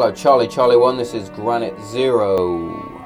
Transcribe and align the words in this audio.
Hello, 0.00 0.12
Charlie 0.12 0.46
Charlie 0.46 0.76
One. 0.76 0.96
This 0.96 1.12
is 1.12 1.28
Granite 1.30 1.76
Zero. 1.82 3.02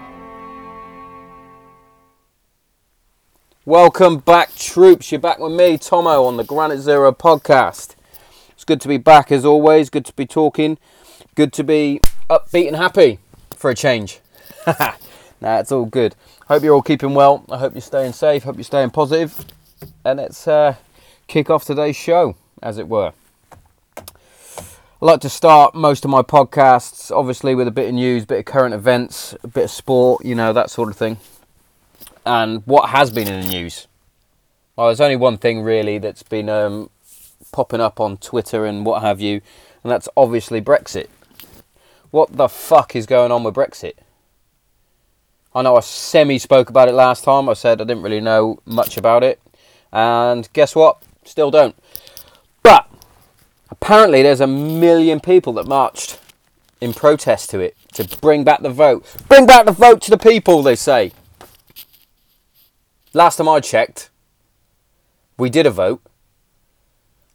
Welcome 3.64 4.18
back, 4.18 4.54
troops. 4.54 5.10
You're 5.10 5.18
back 5.18 5.38
with 5.38 5.52
me, 5.52 5.78
Tomo, 5.78 6.24
on 6.24 6.36
the 6.36 6.44
Granite 6.44 6.80
Zero 6.80 7.10
podcast. 7.10 7.94
It's 8.50 8.66
good 8.66 8.78
to 8.82 8.88
be 8.88 8.98
back 8.98 9.32
as 9.32 9.46
always. 9.46 9.88
Good 9.88 10.04
to 10.04 10.12
be 10.12 10.26
talking. 10.26 10.76
Good 11.34 11.54
to 11.54 11.64
be 11.64 12.02
upbeat 12.28 12.66
and 12.66 12.76
happy 12.76 13.20
for 13.56 13.70
a 13.70 13.74
change. 13.74 14.20
nah, 14.66 15.60
it's 15.60 15.72
all 15.72 15.86
good. 15.86 16.14
Hope 16.48 16.62
you're 16.62 16.74
all 16.74 16.82
keeping 16.82 17.14
well. 17.14 17.46
I 17.50 17.56
hope 17.56 17.72
you're 17.72 17.80
staying 17.80 18.12
safe. 18.12 18.42
Hope 18.42 18.56
you're 18.56 18.64
staying 18.64 18.90
positive. 18.90 19.46
And 20.04 20.18
let's 20.18 20.46
uh, 20.46 20.74
kick 21.26 21.48
off 21.48 21.64
today's 21.64 21.96
show, 21.96 22.36
as 22.62 22.76
it 22.76 22.86
were. 22.86 23.14
I 25.02 25.04
like 25.04 25.20
to 25.22 25.28
start 25.28 25.74
most 25.74 26.04
of 26.04 26.12
my 26.12 26.22
podcasts, 26.22 27.10
obviously, 27.10 27.56
with 27.56 27.66
a 27.66 27.72
bit 27.72 27.88
of 27.88 27.94
news, 27.94 28.22
a 28.22 28.26
bit 28.26 28.38
of 28.38 28.44
current 28.44 28.72
events, 28.72 29.34
a 29.42 29.48
bit 29.48 29.64
of 29.64 29.70
sport, 29.72 30.24
you 30.24 30.36
know, 30.36 30.52
that 30.52 30.70
sort 30.70 30.90
of 30.90 30.96
thing. 30.96 31.16
And 32.24 32.64
what 32.68 32.90
has 32.90 33.10
been 33.10 33.26
in 33.26 33.40
the 33.40 33.48
news? 33.48 33.88
Well, 34.76 34.86
there's 34.86 35.00
only 35.00 35.16
one 35.16 35.38
thing 35.38 35.62
really 35.62 35.98
that's 35.98 36.22
been 36.22 36.48
um, 36.48 36.88
popping 37.50 37.80
up 37.80 37.98
on 37.98 38.16
Twitter 38.18 38.64
and 38.64 38.86
what 38.86 39.02
have 39.02 39.20
you, 39.20 39.40
and 39.82 39.90
that's 39.90 40.08
obviously 40.16 40.60
Brexit. 40.60 41.08
What 42.12 42.36
the 42.36 42.48
fuck 42.48 42.94
is 42.94 43.04
going 43.04 43.32
on 43.32 43.42
with 43.42 43.56
Brexit? 43.56 43.94
I 45.52 45.62
know 45.62 45.74
I 45.74 45.80
semi 45.80 46.38
spoke 46.38 46.70
about 46.70 46.88
it 46.88 46.94
last 46.94 47.24
time. 47.24 47.48
I 47.48 47.54
said 47.54 47.80
I 47.80 47.84
didn't 47.84 48.04
really 48.04 48.20
know 48.20 48.60
much 48.64 48.96
about 48.96 49.24
it. 49.24 49.40
And 49.90 50.48
guess 50.52 50.76
what? 50.76 51.02
Still 51.24 51.50
don't. 51.50 51.74
Apparently 53.82 54.22
there's 54.22 54.40
a 54.40 54.46
million 54.46 55.18
people 55.18 55.52
that 55.54 55.66
marched 55.66 56.20
in 56.80 56.94
protest 56.94 57.50
to 57.50 57.58
it 57.58 57.76
to 57.94 58.04
bring 58.18 58.44
back 58.44 58.62
the 58.62 58.70
vote. 58.70 59.04
Bring 59.26 59.44
back 59.44 59.66
the 59.66 59.72
vote 59.72 60.00
to 60.02 60.10
the 60.12 60.16
people, 60.16 60.62
they 60.62 60.76
say. 60.76 61.10
Last 63.12 63.38
time 63.38 63.48
I 63.48 63.58
checked, 63.58 64.08
we 65.36 65.50
did 65.50 65.66
a 65.66 65.72
vote. 65.72 66.00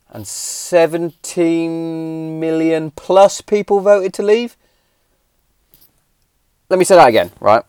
And 0.10 0.26
17 0.26 2.40
million 2.40 2.92
plus 2.92 3.42
people 3.42 3.82
voted 3.82 4.14
to 4.14 4.24
leave. 4.24 4.56
Let 6.70 6.80
me 6.80 6.86
say 6.86 6.96
that 6.96 7.10
again, 7.10 7.32
right? 7.42 7.66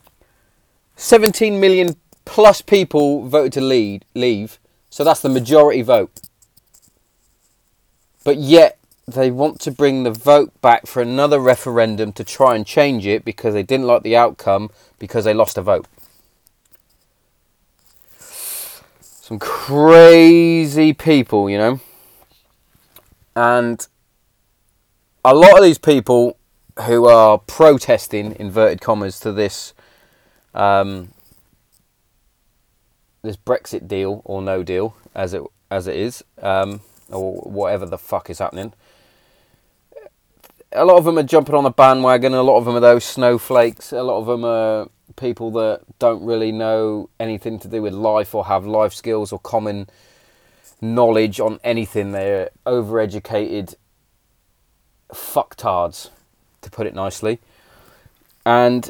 17 0.95 1.59
million 1.59 1.97
plus 2.23 2.61
people 2.61 3.27
voted 3.27 3.51
to 3.53 3.61
lead, 3.61 4.05
leave, 4.15 4.57
so 4.89 5.03
that's 5.03 5.21
the 5.21 5.27
majority 5.27 5.81
vote. 5.81 6.28
But 8.29 8.37
yet 8.37 8.77
they 9.07 9.31
want 9.31 9.59
to 9.61 9.71
bring 9.71 10.03
the 10.03 10.11
vote 10.11 10.53
back 10.61 10.85
for 10.85 11.01
another 11.01 11.39
referendum 11.39 12.13
to 12.13 12.23
try 12.23 12.55
and 12.55 12.63
change 12.63 13.07
it 13.07 13.25
because 13.25 13.55
they 13.55 13.63
didn't 13.63 13.87
like 13.87 14.03
the 14.03 14.15
outcome 14.15 14.69
because 14.99 15.25
they 15.25 15.33
lost 15.33 15.57
a 15.57 15.63
vote. 15.63 15.87
Some 18.19 19.39
crazy 19.39 20.93
people, 20.93 21.49
you 21.49 21.57
know. 21.57 21.79
And 23.35 23.87
a 25.25 25.33
lot 25.33 25.57
of 25.57 25.63
these 25.63 25.79
people 25.79 26.37
who 26.85 27.07
are 27.07 27.39
protesting, 27.39 28.35
inverted 28.39 28.79
commas, 28.79 29.19
to 29.21 29.31
this 29.31 29.73
um, 30.53 31.13
this 33.23 33.37
Brexit 33.37 33.87
deal 33.87 34.21
or 34.23 34.43
no 34.43 34.61
deal, 34.61 34.95
as 35.15 35.33
it 35.33 35.41
as 35.71 35.87
it 35.87 35.95
is, 35.95 36.23
um, 36.43 36.81
or 37.11 37.33
whatever 37.41 37.85
the 37.85 37.97
fuck 37.97 38.29
is 38.29 38.39
happening. 38.39 38.73
A 40.71 40.85
lot 40.85 40.97
of 40.97 41.05
them 41.05 41.17
are 41.17 41.23
jumping 41.23 41.55
on 41.55 41.63
the 41.63 41.71
bandwagon. 41.71 42.33
A 42.33 42.43
lot 42.43 42.57
of 42.57 42.65
them 42.65 42.75
are 42.75 42.79
those 42.79 43.03
snowflakes. 43.03 43.91
A 43.91 44.03
lot 44.03 44.19
of 44.19 44.27
them 44.27 44.45
are 44.45 44.87
people 45.15 45.51
that 45.51 45.81
don't 45.97 46.23
really 46.23 46.51
know 46.51 47.09
anything 47.19 47.59
to 47.59 47.67
do 47.67 47.81
with 47.81 47.93
life 47.93 48.35
or 48.35 48.45
have 48.45 48.65
life 48.65 48.93
skills 48.93 49.31
or 49.31 49.39
common 49.39 49.89
knowledge 50.79 51.39
on 51.39 51.59
anything. 51.63 52.11
They're 52.11 52.51
overeducated 52.65 53.75
fucktards, 55.11 56.09
to 56.61 56.69
put 56.69 56.85
it 56.85 56.93
nicely. 56.93 57.39
And 58.45 58.89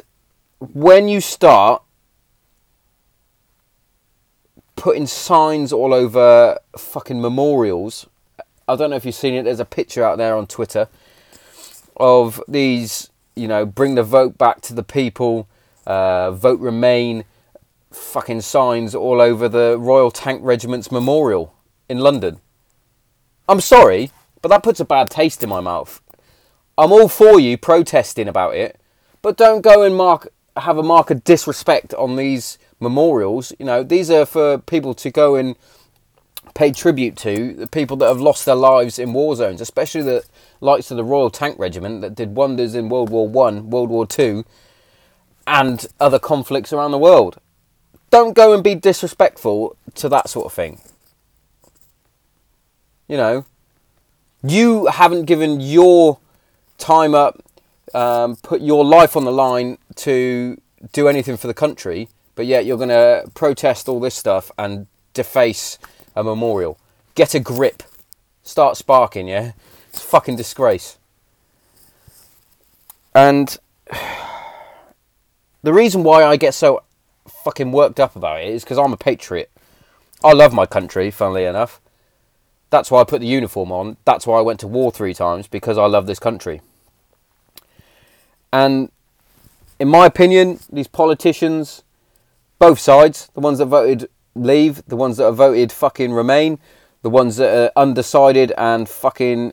when 0.58 1.08
you 1.08 1.20
start 1.20 1.82
putting 4.80 5.06
signs 5.06 5.74
all 5.74 5.92
over 5.92 6.58
fucking 6.74 7.20
memorials, 7.20 8.06
I 8.66 8.76
don't 8.76 8.88
know 8.88 8.96
if 8.96 9.04
you've 9.04 9.14
seen 9.14 9.34
it, 9.34 9.42
there's 9.42 9.60
a 9.60 9.66
picture 9.66 10.02
out 10.02 10.16
there 10.16 10.34
on 10.34 10.46
Twitter 10.46 10.88
of 11.98 12.42
these, 12.48 13.10
you 13.36 13.46
know, 13.46 13.66
bring 13.66 13.94
the 13.94 14.02
vote 14.02 14.38
back 14.38 14.62
to 14.62 14.74
the 14.74 14.82
people, 14.82 15.46
uh, 15.86 16.30
vote 16.30 16.58
remain 16.60 17.26
fucking 17.90 18.40
signs 18.40 18.94
all 18.94 19.20
over 19.20 19.50
the 19.50 19.76
Royal 19.78 20.10
Tank 20.10 20.40
Regiment's 20.42 20.90
memorial 20.90 21.54
in 21.90 21.98
London. 21.98 22.40
I'm 23.50 23.60
sorry, 23.60 24.10
but 24.40 24.48
that 24.48 24.62
puts 24.62 24.80
a 24.80 24.86
bad 24.86 25.10
taste 25.10 25.42
in 25.42 25.50
my 25.50 25.60
mouth. 25.60 26.00
I'm 26.78 26.90
all 26.90 27.08
for 27.08 27.38
you 27.38 27.58
protesting 27.58 28.28
about 28.28 28.54
it, 28.54 28.80
but 29.20 29.36
don't 29.36 29.60
go 29.60 29.82
and 29.82 29.94
mark 29.94 30.32
have 30.56 30.78
a 30.78 30.82
mark 30.82 31.10
of 31.10 31.22
disrespect 31.22 31.92
on 31.94 32.16
these 32.16 32.58
memorials. 32.80 33.52
You 33.58 33.66
know, 33.66 33.82
these 33.82 34.10
are 34.10 34.26
for 34.26 34.58
people 34.58 34.94
to 34.94 35.10
go 35.10 35.36
and 35.36 35.54
pay 36.54 36.72
tribute 36.72 37.16
to 37.16 37.54
the 37.54 37.66
people 37.66 37.96
that 37.98 38.08
have 38.08 38.20
lost 38.20 38.44
their 38.44 38.54
lives 38.54 38.98
in 38.98 39.12
war 39.12 39.36
zones, 39.36 39.60
especially 39.60 40.02
the 40.02 40.24
likes 40.60 40.90
of 40.90 40.96
the 40.96 41.04
Royal 41.04 41.30
Tank 41.30 41.58
Regiment 41.58 42.00
that 42.00 42.14
did 42.14 42.34
wonders 42.34 42.74
in 42.74 42.88
World 42.88 43.10
War 43.10 43.28
One, 43.28 43.70
World 43.70 43.90
War 43.90 44.06
Two, 44.06 44.44
and 45.46 45.86
other 46.00 46.18
conflicts 46.18 46.72
around 46.72 46.90
the 46.90 46.98
world. 46.98 47.38
Don't 48.10 48.34
go 48.34 48.52
and 48.52 48.64
be 48.64 48.74
disrespectful 48.74 49.76
to 49.94 50.08
that 50.08 50.28
sort 50.28 50.46
of 50.46 50.52
thing. 50.52 50.80
You 53.06 53.16
know, 53.16 53.44
you 54.42 54.86
haven't 54.86 55.24
given 55.24 55.60
your 55.60 56.18
time 56.78 57.14
up, 57.14 57.42
um, 57.94 58.36
put 58.36 58.60
your 58.60 58.84
life 58.84 59.16
on 59.16 59.24
the 59.24 59.32
line 59.32 59.78
to 59.96 60.60
do 60.92 61.08
anything 61.08 61.36
for 61.36 61.46
the 61.46 61.54
country, 61.54 62.08
but 62.34 62.46
yet 62.46 62.64
you're 62.64 62.76
going 62.76 62.88
to 62.88 63.24
protest 63.34 63.88
all 63.88 64.00
this 64.00 64.14
stuff 64.14 64.50
and 64.58 64.86
deface 65.14 65.78
a 66.14 66.24
memorial. 66.24 66.78
Get 67.14 67.34
a 67.34 67.40
grip. 67.40 67.82
Start 68.42 68.76
sparking, 68.76 69.28
yeah? 69.28 69.52
It's 69.90 70.02
fucking 70.02 70.36
disgrace. 70.36 70.98
And 73.14 73.56
the 75.62 75.72
reason 75.72 76.02
why 76.02 76.24
I 76.24 76.36
get 76.36 76.54
so 76.54 76.82
fucking 77.44 77.72
worked 77.72 78.00
up 78.00 78.16
about 78.16 78.42
it 78.42 78.48
is 78.48 78.64
because 78.64 78.78
I'm 78.78 78.92
a 78.92 78.96
patriot. 78.96 79.50
I 80.22 80.32
love 80.32 80.52
my 80.52 80.66
country, 80.66 81.10
funnily 81.10 81.44
enough. 81.44 81.80
That's 82.70 82.90
why 82.90 83.00
I 83.00 83.04
put 83.04 83.20
the 83.20 83.26
uniform 83.26 83.72
on. 83.72 83.96
That's 84.04 84.26
why 84.26 84.38
I 84.38 84.42
went 84.42 84.60
to 84.60 84.68
war 84.68 84.92
three 84.92 85.14
times, 85.14 85.48
because 85.48 85.76
I 85.76 85.86
love 85.86 86.06
this 86.06 86.18
country. 86.18 86.60
And 88.52 88.90
in 89.78 89.88
my 89.88 90.06
opinion, 90.06 90.60
these 90.70 90.86
politicians, 90.86 91.82
both 92.60 92.78
sides, 92.78 93.30
the 93.34 93.40
ones 93.40 93.58
that 93.58 93.66
voted 93.66 94.08
leave, 94.36 94.84
the 94.86 94.94
ones 94.94 95.16
that 95.16 95.24
have 95.24 95.36
voted 95.36 95.72
fucking 95.72 96.12
remain, 96.12 96.60
the 97.02 97.10
ones 97.10 97.36
that 97.38 97.52
are 97.56 97.72
undecided 97.74 98.52
and 98.56 98.88
fucking 98.88 99.52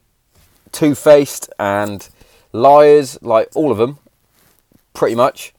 two 0.71 0.93
faced 0.93 1.49
and 1.57 2.09
liars, 2.51 3.17
like 3.21 3.49
all 3.55 3.71
of 3.71 3.77
them, 3.77 3.97
pretty 4.93 5.15
much, 5.15 5.53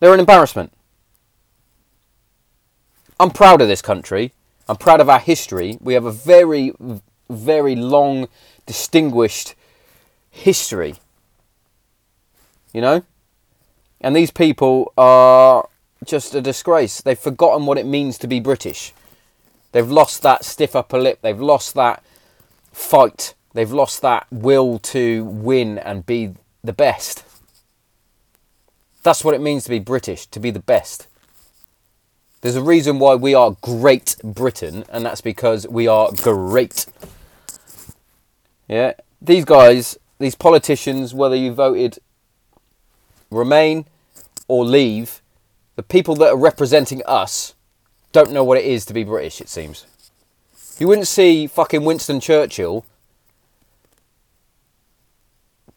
they're 0.00 0.14
an 0.14 0.20
embarrassment. 0.20 0.72
I'm 3.20 3.30
proud 3.30 3.60
of 3.60 3.68
this 3.68 3.82
country. 3.82 4.32
I'm 4.66 4.76
proud 4.76 5.00
of 5.02 5.10
our 5.10 5.18
history. 5.18 5.76
We 5.80 5.92
have 5.92 6.06
a 6.06 6.12
very, 6.12 6.72
very 7.28 7.76
long, 7.76 8.28
distinguished 8.64 9.54
history. 10.30 10.94
You 12.72 12.80
know? 12.80 13.02
And 14.00 14.16
these 14.16 14.30
people 14.30 14.94
are 14.96 15.68
just 16.04 16.34
a 16.34 16.40
disgrace. 16.40 17.00
They've 17.00 17.18
forgotten 17.18 17.66
what 17.66 17.78
it 17.78 17.86
means 17.86 18.18
to 18.18 18.26
be 18.26 18.40
British. 18.40 18.92
They've 19.72 19.90
lost 19.90 20.22
that 20.22 20.44
stiff 20.44 20.74
upper 20.74 20.98
lip. 20.98 21.20
They've 21.22 21.40
lost 21.40 21.74
that 21.74 22.02
fight. 22.72 23.34
They've 23.52 23.70
lost 23.70 24.02
that 24.02 24.26
will 24.30 24.78
to 24.78 25.24
win 25.24 25.78
and 25.78 26.06
be 26.06 26.34
the 26.62 26.72
best. 26.72 27.24
That's 29.02 29.24
what 29.24 29.34
it 29.34 29.40
means 29.40 29.64
to 29.64 29.70
be 29.70 29.78
British, 29.78 30.26
to 30.26 30.40
be 30.40 30.50
the 30.50 30.60
best. 30.60 31.06
There's 32.42 32.56
a 32.56 32.62
reason 32.62 32.98
why 32.98 33.14
we 33.16 33.34
are 33.34 33.56
Great 33.60 34.16
Britain, 34.24 34.84
and 34.88 35.04
that's 35.04 35.20
because 35.20 35.66
we 35.68 35.86
are 35.86 36.10
great. 36.12 36.86
Yeah, 38.68 38.94
these 39.20 39.44
guys, 39.44 39.98
these 40.18 40.34
politicians, 40.34 41.12
whether 41.12 41.36
you 41.36 41.52
voted 41.52 41.98
Remain 43.30 43.86
or 44.48 44.64
leave, 44.64 45.22
the 45.76 45.82
people 45.82 46.14
that 46.16 46.32
are 46.32 46.36
representing 46.36 47.02
us 47.06 47.54
don't 48.12 48.32
know 48.32 48.44
what 48.44 48.58
it 48.58 48.64
is 48.64 48.84
to 48.86 48.94
be 48.94 49.04
British, 49.04 49.40
it 49.40 49.48
seems. 49.48 49.86
You 50.78 50.88
wouldn't 50.88 51.08
see 51.08 51.46
fucking 51.46 51.84
Winston 51.84 52.20
Churchill 52.20 52.84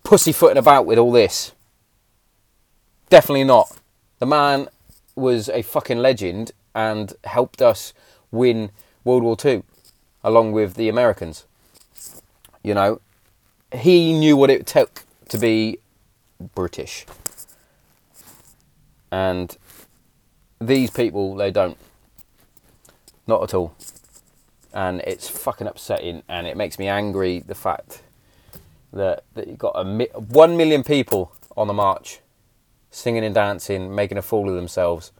pussyfooting 0.04 0.58
about 0.58 0.86
with 0.86 0.98
all 0.98 1.12
this. 1.12 1.52
Definitely 3.10 3.44
not. 3.44 3.78
The 4.20 4.26
man 4.26 4.68
was 5.16 5.50
a 5.50 5.62
fucking 5.62 6.00
legend 6.00 6.52
and 6.74 7.14
helped 7.26 7.62
us 7.62 7.94
win 8.32 8.72
World 9.04 9.24
War 9.24 9.36
Two, 9.36 9.64
along 10.24 10.54
with 10.54 10.76
the 10.76 10.90
Americans. 10.90 11.46
You 12.64 12.74
know, 12.74 13.02
he 13.74 14.14
knew 14.14 14.38
what 14.38 14.50
it 14.50 14.66
took 14.66 15.04
to 15.30 15.38
be 15.38 15.78
British. 16.56 17.06
And 19.12 19.56
these 20.68 20.90
people, 20.90 21.36
they 21.36 21.52
don't. 21.52 21.78
Not 23.28 23.44
at 23.44 23.54
all. 23.54 23.76
And 24.74 25.02
it's 25.02 25.30
fucking 25.30 25.68
upsetting 25.68 26.24
and 26.28 26.48
it 26.48 26.58
makes 26.58 26.80
me 26.80 26.88
angry 26.88 27.40
the 27.40 27.56
fact 27.56 28.02
that, 28.92 29.24
that 29.36 29.48
you've 29.48 29.60
got 29.60 29.74
a 29.76 29.86
mi- 29.86 30.10
one 30.14 30.58
million 30.58 30.84
people 30.84 31.36
on 31.56 31.68
the 31.68 31.74
march 31.74 32.20
singing 32.90 33.24
and 33.24 33.36
dancing, 33.36 33.94
making 33.94 34.18
a 34.18 34.22
fool 34.22 34.50
of 34.50 34.56
themselves. 34.56 35.12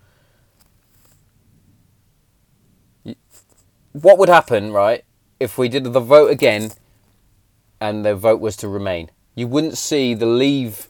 What 3.94 4.18
would 4.18 4.30
happen, 4.30 4.72
right, 4.72 5.04
if 5.40 5.58
we 5.58 5.70
did 5.70 5.84
the 5.84 6.00
vote 6.00 6.32
again 6.32 6.72
and 7.80 8.06
the 8.06 8.16
vote 8.16 8.40
was 8.40 8.56
to 8.58 8.68
remain? 8.68 9.12
You 9.36 9.48
wouldn't 9.48 9.78
see 9.78 10.14
the 10.14 10.26
leave 10.26 10.88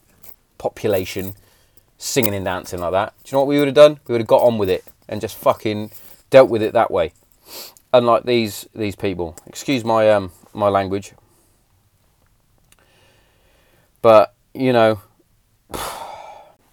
population 0.58 1.34
singing 2.04 2.34
and 2.34 2.44
dancing 2.44 2.80
like 2.80 2.92
that. 2.92 3.14
Do 3.24 3.30
you 3.30 3.36
know 3.36 3.40
what 3.40 3.48
we 3.48 3.58
would 3.58 3.68
have 3.68 3.74
done? 3.74 3.98
We 4.06 4.12
would 4.12 4.20
have 4.20 4.28
got 4.28 4.42
on 4.42 4.58
with 4.58 4.68
it 4.68 4.84
and 5.08 5.20
just 5.20 5.36
fucking 5.36 5.90
dealt 6.30 6.50
with 6.50 6.62
it 6.62 6.72
that 6.74 6.90
way. 6.90 7.12
Unlike 7.92 8.24
these 8.24 8.68
these 8.74 8.96
people. 8.96 9.36
Excuse 9.46 9.84
my 9.84 10.10
um 10.10 10.32
my 10.52 10.68
language. 10.68 11.14
But, 14.02 14.34
you 14.52 14.72
know, 14.72 15.00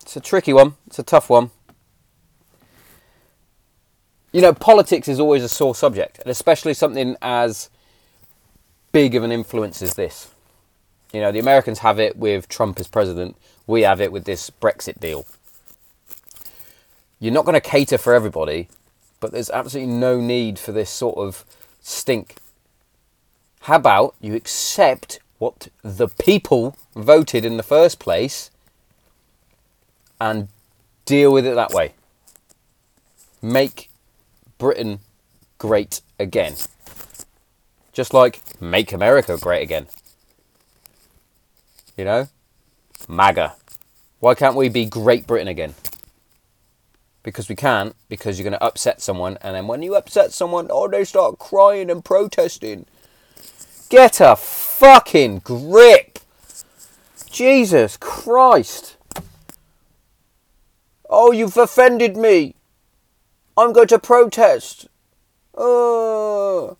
it's 0.01 0.17
a 0.17 0.19
tricky 0.19 0.51
one. 0.51 0.75
It's 0.87 0.99
a 0.99 1.03
tough 1.03 1.29
one. 1.29 1.51
You 4.33 4.41
know, 4.41 4.53
politics 4.53 5.07
is 5.07 5.19
always 5.19 5.43
a 5.43 5.49
sore 5.49 5.75
subject, 5.75 6.19
and 6.19 6.27
especially 6.27 6.73
something 6.73 7.15
as 7.21 7.69
big 8.91 9.15
of 9.15 9.23
an 9.23 9.31
influence 9.31 9.81
as 9.81 9.93
this. 9.93 10.29
You 11.13 11.21
know, 11.21 11.31
the 11.31 11.39
Americans 11.39 11.79
have 11.79 11.99
it 11.99 12.17
with 12.17 12.47
Trump 12.47 12.79
as 12.79 12.87
president. 12.87 13.37
We 13.67 13.81
have 13.83 14.01
it 14.01 14.11
with 14.11 14.25
this 14.25 14.49
Brexit 14.49 14.99
deal. 14.99 15.25
You're 17.19 17.33
not 17.33 17.45
going 17.45 17.53
to 17.53 17.61
cater 17.61 17.97
for 17.97 18.13
everybody, 18.13 18.67
but 19.19 19.31
there's 19.31 19.49
absolutely 19.49 19.93
no 19.93 20.19
need 20.19 20.57
for 20.57 20.71
this 20.71 20.89
sort 20.89 21.17
of 21.17 21.45
stink. 21.79 22.35
How 23.61 23.75
about 23.75 24.15
you 24.19 24.33
accept 24.33 25.19
what 25.37 25.67
the 25.83 26.07
people 26.07 26.75
voted 26.95 27.45
in 27.45 27.57
the 27.57 27.63
first 27.63 27.99
place 27.99 28.49
and 30.19 30.47
deal 31.05 31.31
with 31.31 31.45
it 31.45 31.55
that 31.55 31.71
way? 31.71 31.93
Make 33.41 33.91
Britain 34.57 34.99
great 35.59 36.01
again. 36.19 36.55
Just 37.93 38.13
like 38.13 38.41
make 38.59 38.91
America 38.91 39.37
great 39.39 39.61
again. 39.61 39.87
You 41.95 42.05
know? 42.05 42.27
MAGA. 43.09 43.55
Why 44.19 44.35
can't 44.35 44.55
we 44.55 44.69
be 44.69 44.85
Great 44.85 45.25
Britain 45.25 45.47
again? 45.47 45.73
Because 47.23 47.49
we 47.49 47.55
can't, 47.55 47.95
because 48.09 48.37
you're 48.37 48.49
going 48.49 48.59
to 48.59 48.63
upset 48.63 49.01
someone, 49.01 49.37
and 49.41 49.55
then 49.55 49.67
when 49.67 49.83
you 49.83 49.95
upset 49.95 50.33
someone, 50.33 50.67
oh, 50.69 50.87
they 50.87 51.03
start 51.03 51.39
crying 51.39 51.89
and 51.89 52.03
protesting. 52.03 52.85
Get 53.89 54.21
a 54.21 54.35
fucking 54.35 55.39
grip! 55.39 56.19
Jesus 57.29 57.97
Christ! 57.97 58.97
Oh, 61.09 61.31
you've 61.31 61.57
offended 61.57 62.15
me! 62.17 62.55
I'm 63.57 63.73
going 63.73 63.87
to 63.89 63.99
protest! 63.99 64.87
Oh. 65.55 66.77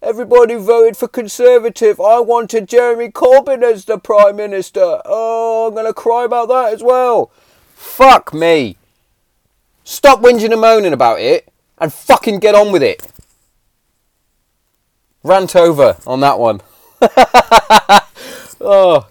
Everybody 0.00 0.54
voted 0.54 0.96
for 0.96 1.08
Conservative. 1.08 2.00
I 2.00 2.20
wanted 2.20 2.68
Jeremy 2.68 3.10
Corbyn 3.10 3.64
as 3.64 3.84
the 3.84 3.98
Prime 3.98 4.36
Minister. 4.36 5.00
Oh, 5.04 5.66
I'm 5.66 5.74
going 5.74 5.86
to 5.86 5.92
cry 5.92 6.24
about 6.24 6.48
that 6.48 6.72
as 6.72 6.84
well. 6.84 7.32
Fuck 7.74 8.32
me. 8.32 8.76
Stop 9.82 10.20
whinging 10.20 10.52
and 10.52 10.60
moaning 10.60 10.92
about 10.92 11.20
it 11.20 11.52
and 11.78 11.92
fucking 11.92 12.38
get 12.38 12.54
on 12.54 12.70
with 12.70 12.82
it. 12.82 13.10
Rant 15.24 15.56
over 15.56 15.96
on 16.06 16.20
that 16.20 16.38
one. 16.38 16.60
oh, 18.60 19.08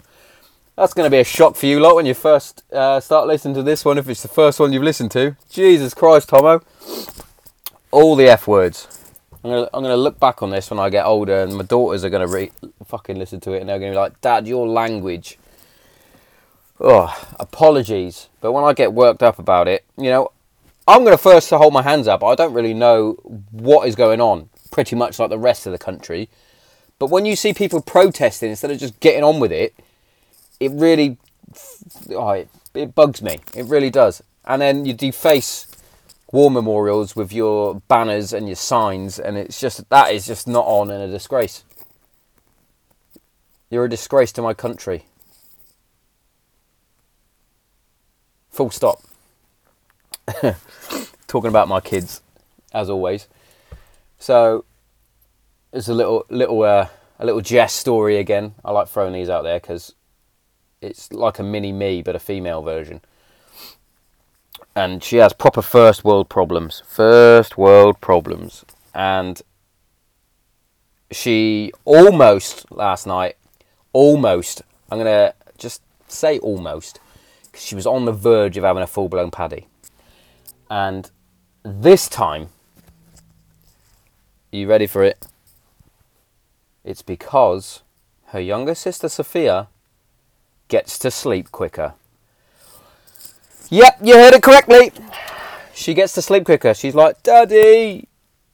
that's 0.78 0.94
going 0.94 1.06
to 1.06 1.12
be 1.12 1.20
a 1.20 1.26
shock 1.26 1.58
for 1.58 1.66
you 1.66 1.82
lot 1.82 1.96
when 1.96 2.06
you 2.06 2.14
first 2.14 2.64
uh, 2.72 3.02
start 3.02 3.28
listening 3.28 3.56
to 3.56 3.64
this 3.64 3.84
one, 3.84 3.98
if 3.98 4.08
it's 4.08 4.22
the 4.22 4.30
first 4.30 4.58
one 4.58 4.72
you've 4.72 4.84
listened 4.84 5.12
to. 5.12 5.36
Jesus 5.50 5.94
Christ, 5.94 6.30
Tomo. 6.30 6.62
All 7.92 8.16
the 8.16 8.30
F 8.30 8.48
words. 8.48 8.97
I'm 9.48 9.54
gonna, 9.54 9.70
I'm 9.74 9.82
gonna 9.82 9.98
look 9.98 10.20
back 10.20 10.44
on 10.44 10.50
this 10.50 10.70
when 10.70 10.80
I 10.80 10.90
get 10.90 11.06
older, 11.06 11.42
and 11.42 11.56
my 11.56 11.64
daughters 11.64 12.04
are 12.04 12.10
gonna 12.10 12.28
re- 12.28 12.52
fucking 12.86 13.18
listen 13.18 13.40
to 13.42 13.54
it, 13.54 13.62
and 13.62 13.70
they're 13.70 13.80
gonna 13.80 13.92
be 13.92 13.98
like, 13.98 14.20
"Dad, 14.20 14.46
your 14.46 14.68
language." 14.68 15.38
Oh, 16.80 17.16
apologies, 17.40 18.28
but 18.42 18.52
when 18.52 18.66
I 18.66 18.74
get 18.74 18.94
worked 18.94 19.24
up 19.24 19.40
about 19.40 19.68
it, 19.68 19.86
you 19.98 20.10
know, 20.10 20.32
I'm 20.88 21.06
gonna 21.06 21.18
first 21.18 21.50
hold 21.50 21.72
my 21.74 21.82
hands 21.82 22.08
up. 22.10 22.24
I 22.24 22.36
don't 22.36 22.54
really 22.54 22.74
know 22.74 23.14
what 23.52 23.88
is 23.88 23.96
going 23.96 24.20
on, 24.20 24.50
pretty 24.72 24.98
much 24.98 25.18
like 25.18 25.30
the 25.30 25.40
rest 25.40 25.66
of 25.66 25.72
the 25.72 25.78
country. 25.78 26.30
But 27.00 27.10
when 27.10 27.26
you 27.26 27.36
see 27.38 27.54
people 27.54 27.82
protesting 27.82 28.50
instead 28.50 28.72
of 28.72 28.80
just 28.80 29.00
getting 29.00 29.24
on 29.24 29.40
with 29.40 29.54
it, 29.54 29.74
it 30.60 30.72
really, 30.72 31.18
oh, 32.12 32.32
it, 32.32 32.50
it 32.74 32.96
bugs 32.96 33.22
me. 33.22 33.40
It 33.56 33.66
really 33.66 33.90
does. 33.90 34.22
And 34.44 34.62
then 34.62 34.86
you 34.86 34.94
deface 34.94 35.68
war 36.32 36.52
memorials 36.52 37.16
with 37.16 37.32
your 37.32 37.82
banners 37.88 38.34
and 38.34 38.48
your 38.48 38.56
signs, 38.56 39.20
and 39.20 39.38
it's 39.38 39.60
just 39.60 39.88
that 39.90 40.12
is 40.12 40.28
just 40.28 40.48
not 40.48 40.66
on 40.66 40.90
and 40.90 41.02
a 41.02 41.08
disgrace. 41.08 41.64
You're 43.70 43.86
a 43.86 43.90
disgrace 43.90 44.32
to 44.34 44.42
my 44.42 44.54
country. 44.54 45.06
Full 48.50 48.72
stop. 48.72 49.02
Talking 51.28 51.50
about 51.50 51.68
my 51.68 51.80
kids, 51.80 52.22
as 52.74 52.90
always. 52.90 53.28
So 54.18 54.66
it's 55.72 55.88
a 55.88 55.94
little 55.94 56.26
little 56.30 56.64
uh, 56.64 56.88
a 57.20 57.26
little 57.26 57.42
Jess 57.42 57.74
story 57.74 58.18
again. 58.18 58.56
I 58.66 58.72
like 58.72 58.88
throwing 58.88 59.14
these 59.14 59.30
out 59.30 59.44
there 59.44 59.60
because 59.60 59.94
it's 60.82 61.12
like 61.12 61.40
a 61.40 61.44
mini 61.44 61.72
me, 61.72 62.02
but 62.02 62.16
a 62.16 62.20
female 62.20 62.62
version 62.62 63.02
and 64.78 65.04
she 65.04 65.16
has 65.18 65.34
proper 65.34 65.64
first 65.64 66.04
world 66.04 66.30
problems. 66.30 66.84
First 66.86 67.58
world 67.58 68.00
problems. 68.00 68.64
And 68.94 69.42
she 71.10 71.72
almost 71.84 72.72
last 72.72 73.08
night, 73.08 73.38
almost, 73.92 74.62
I'm 74.92 75.00
going 75.00 75.08
to 75.08 75.34
just 75.58 75.82
say 76.08 76.38
almost, 76.38 77.00
because 77.46 77.66
she 77.66 77.74
was 77.74 77.88
on 77.88 78.06
the 78.06 78.12
verge 78.12 78.56
of 78.56 78.64
having 78.64 78.84
a 78.84 78.88
full 78.88 79.10
blown 79.10 79.32
paddy. 79.32 79.66
And 80.70 81.10
this 81.64 82.08
time, 82.08 82.50
you 84.52 84.68
ready 84.70 84.86
for 84.86 85.04
it? 85.04 85.26
It's 86.84 87.02
because 87.02 87.82
her 88.28 88.40
younger 88.40 88.76
sister 88.76 89.10
Sophia 89.10 89.70
gets 90.68 91.00
to 91.00 91.10
sleep 91.10 91.52
quicker. 91.52 91.96
Yep, 93.70 94.00
you 94.02 94.14
heard 94.14 94.34
it 94.34 94.44
correctly. 94.44 94.92
She 95.74 95.94
gets 95.94 96.14
to 96.14 96.22
sleep 96.22 96.46
quicker. 96.46 96.74
She's 96.74 96.96
like, 96.96 97.22
Daddy, 97.24 98.08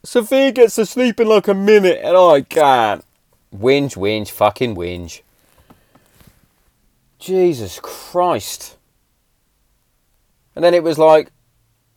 Sophie 0.03 0.51
gets 0.51 0.75
to 0.75 0.85
sleep 0.85 1.19
in 1.19 1.27
like 1.27 1.47
a 1.47 1.53
minute 1.53 1.99
and 2.03 2.17
I 2.17 2.41
can't. 2.41 3.05
Whinge, 3.55 3.95
whinge, 3.95 4.31
fucking 4.31 4.75
whinge. 4.75 5.21
Jesus 7.19 7.79
Christ. 7.81 8.77
And 10.55 10.65
then 10.65 10.73
it 10.73 10.83
was 10.83 10.97
like, 10.97 11.31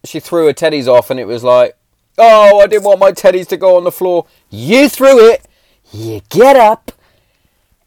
she 0.04 0.20
threw 0.20 0.46
her 0.46 0.52
teddies 0.52 0.86
off 0.86 1.10
and 1.10 1.18
it 1.18 1.26
was 1.26 1.42
like, 1.42 1.76
oh, 2.18 2.60
I 2.60 2.66
didn't 2.66 2.84
want 2.84 3.00
my 3.00 3.12
teddies 3.12 3.48
to 3.48 3.56
go 3.56 3.76
on 3.76 3.84
the 3.84 3.90
floor. 3.90 4.26
You 4.50 4.88
threw 4.88 5.30
it. 5.30 5.46
You 5.92 6.20
get 6.28 6.56
up 6.56 6.92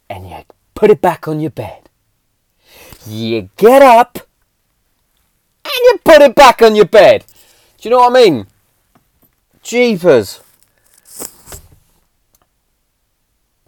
and 0.09 0.29
you 0.29 0.43
put 0.73 0.89
it 0.89 1.01
back 1.01 1.27
on 1.27 1.39
your 1.39 1.51
bed. 1.51 1.89
You 3.07 3.49
get 3.55 3.81
up 3.81 4.19
you 5.91 5.97
put 5.99 6.21
it 6.21 6.35
back 6.35 6.61
on 6.61 6.75
your 6.75 6.85
bed. 6.85 7.25
Do 7.77 7.89
you 7.89 7.91
know 7.91 7.99
what 7.99 8.11
I 8.11 8.23
mean? 8.23 8.47
Jeepers. 9.63 10.41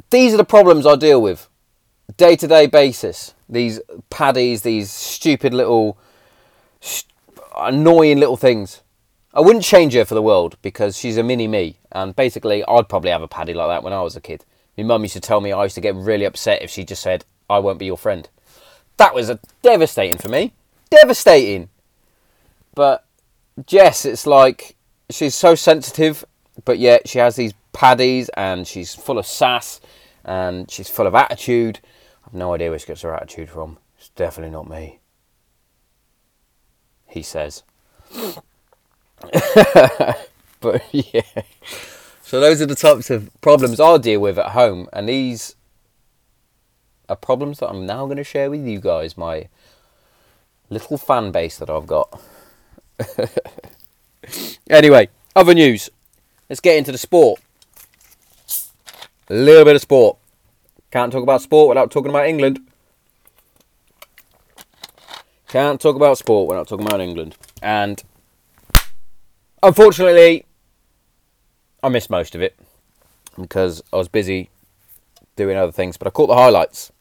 These 0.10 0.34
are 0.34 0.38
the 0.38 0.44
problems 0.44 0.86
I 0.86 0.96
deal 0.96 1.22
with 1.22 1.48
day 2.18 2.36
to 2.36 2.48
day 2.48 2.68
basis. 2.68 3.34
These 3.50 3.80
paddies, 4.10 4.62
these 4.62 4.92
stupid 4.92 5.54
little, 5.54 5.98
st- 6.80 7.12
annoying 7.58 8.20
little 8.20 8.38
things. 8.38 8.82
I 9.34 9.40
wouldn't 9.40 9.64
change 9.64 9.94
her 9.94 10.06
for 10.06 10.16
the 10.16 10.22
world 10.22 10.58
because 10.62 10.98
she's 10.98 11.18
a 11.18 11.24
mini 11.24 11.48
me, 11.48 11.78
and 11.92 12.16
basically, 12.16 12.64
I'd 12.66 12.90
probably 12.90 13.12
have 13.12 13.22
a 13.22 13.28
paddy 13.28 13.54
like 13.54 13.70
that 13.70 13.84
when 13.84 13.94
I 13.94 14.02
was 14.02 14.16
a 14.16 14.22
kid. 14.22 14.46
My 14.78 14.84
mum 14.84 15.04
used 15.04 15.14
to 15.14 15.20
tell 15.20 15.42
me 15.42 15.52
I 15.52 15.64
used 15.64 15.76
to 15.76 15.82
get 15.82 15.96
really 15.96 16.26
upset 16.26 16.62
if 16.62 16.70
she 16.70 16.84
just 16.84 17.02
said, 17.02 17.26
I 17.50 17.60
won't 17.60 17.80
be 17.80 17.86
your 17.86 17.98
friend. 17.98 18.28
That 18.98 19.16
was 19.16 19.30
a 19.30 19.40
devastating 19.62 20.18
for 20.18 20.30
me. 20.30 20.54
Devastating. 20.90 21.70
But 22.74 23.06
Jess, 23.66 24.06
it's 24.06 24.26
like 24.26 24.76
she's 25.10 25.36
so 25.36 25.56
sensitive, 25.56 26.24
but 26.66 26.80
yet 26.80 27.08
she 27.08 27.20
has 27.20 27.36
these 27.36 27.54
paddies 27.74 28.30
and 28.30 28.68
she's 28.68 28.94
full 28.94 29.18
of 29.18 29.26
sass 29.26 29.82
and 30.24 30.70
she's 30.70 30.90
full 30.90 31.08
of 31.08 31.16
attitude. 31.16 31.80
I've 32.26 32.34
no 32.34 32.54
idea 32.54 32.70
where 32.70 32.80
she 32.80 32.88
gets 32.88 33.02
her 33.02 33.14
attitude 33.14 33.50
from. 33.50 33.78
It's 33.98 34.10
definitely 34.10 34.54
not 34.54 34.70
me. 34.70 35.00
He 37.08 37.22
says. 37.22 37.64
but 40.62 40.84
yeah. 40.92 41.22
So 42.22 42.40
those 42.40 42.62
are 42.62 42.66
the 42.66 42.76
types 42.76 43.10
of 43.10 43.30
problems 43.42 43.80
I 43.80 43.98
deal 43.98 44.22
with 44.22 44.40
at 44.40 44.52
home, 44.52 44.88
and 44.94 45.10
these 45.10 45.56
are 47.10 47.16
problems 47.16 47.60
that 47.60 47.70
I'm 47.70 47.86
now 47.86 48.06
going 48.06 48.18
to 48.18 48.24
share 48.24 48.50
with 48.50 48.66
you 48.66 48.80
guys, 48.80 49.18
my 49.18 49.50
little 50.70 50.98
fan 50.98 51.32
base 51.32 51.58
that 51.58 51.70
I've 51.70 51.88
got. 51.88 52.22
anyway, 54.70 55.10
other 55.36 55.54
news. 55.54 55.90
Let's 56.50 56.60
get 56.60 56.78
into 56.78 56.92
the 56.92 56.98
sport. 56.98 57.42
A 59.30 59.34
little 59.34 59.66
bit 59.66 59.76
of 59.76 59.82
sport. 59.82 60.18
Can't 60.92 61.12
talk 61.12 61.24
about 61.24 61.42
sport 61.42 61.70
without 61.70 61.90
talking 61.92 62.10
about 62.10 62.28
England. 62.28 62.60
Can't 65.48 65.80
talk 65.80 65.96
about 65.96 66.18
sport 66.18 66.50
without 66.50 66.68
talking 66.68 66.86
about 66.86 67.02
England. 67.02 67.36
And 67.62 68.04
unfortunately, 69.64 70.46
I 71.84 71.90
missed 71.90 72.10
most 72.10 72.36
of 72.36 72.42
it 72.42 72.58
because 73.40 73.82
I 73.92 73.98
was 73.98 74.08
busy 74.08 74.50
doing 75.36 75.58
other 75.58 75.72
things, 75.72 75.98
but 75.98 76.08
I 76.08 76.12
caught 76.12 76.28
the 76.28 76.36
highlights. 76.36 76.92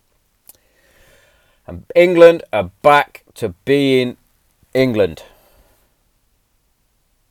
And 1.66 1.84
England 1.94 2.42
are 2.52 2.70
back 2.82 3.24
to 3.34 3.50
being 3.64 4.16
England. 4.74 5.22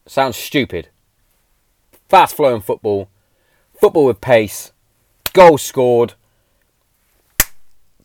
Sounds 0.10 0.38
stupid. 0.38 0.89
Fast 2.08 2.36
flowing 2.36 2.62
football, 2.62 3.10
football 3.80 4.06
with 4.08 4.20
pace, 4.20 4.72
goal 5.34 5.60
scored. 5.60 6.16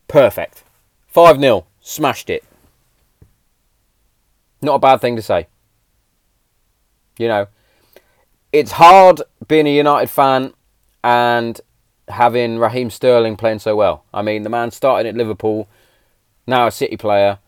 Perfect. 0.07 0.65
5 1.07 1.41
0. 1.41 1.65
Smashed 1.81 2.29
it. 2.29 2.45
Not 4.61 4.75
a 4.75 4.79
bad 4.81 5.01
thing 5.01 5.17
to 5.17 5.23
say. 5.23 5.47
You 7.17 7.29
know, 7.29 7.47
it's 8.53 8.73
hard 8.73 9.23
being 9.49 9.67
a 9.67 9.75
United 9.75 10.11
fan 10.11 10.53
and 11.03 11.59
having 12.09 12.59
Raheem 12.59 12.91
Sterling 12.91 13.37
playing 13.37 13.61
so 13.61 13.75
well. 13.77 14.05
I 14.13 14.21
mean, 14.21 14.43
the 14.43 14.51
man 14.51 14.73
started 14.73 15.09
at 15.09 15.17
Liverpool, 15.17 15.71
now 16.47 16.67
a 16.67 16.71
City 16.71 16.99
player. 16.99 17.39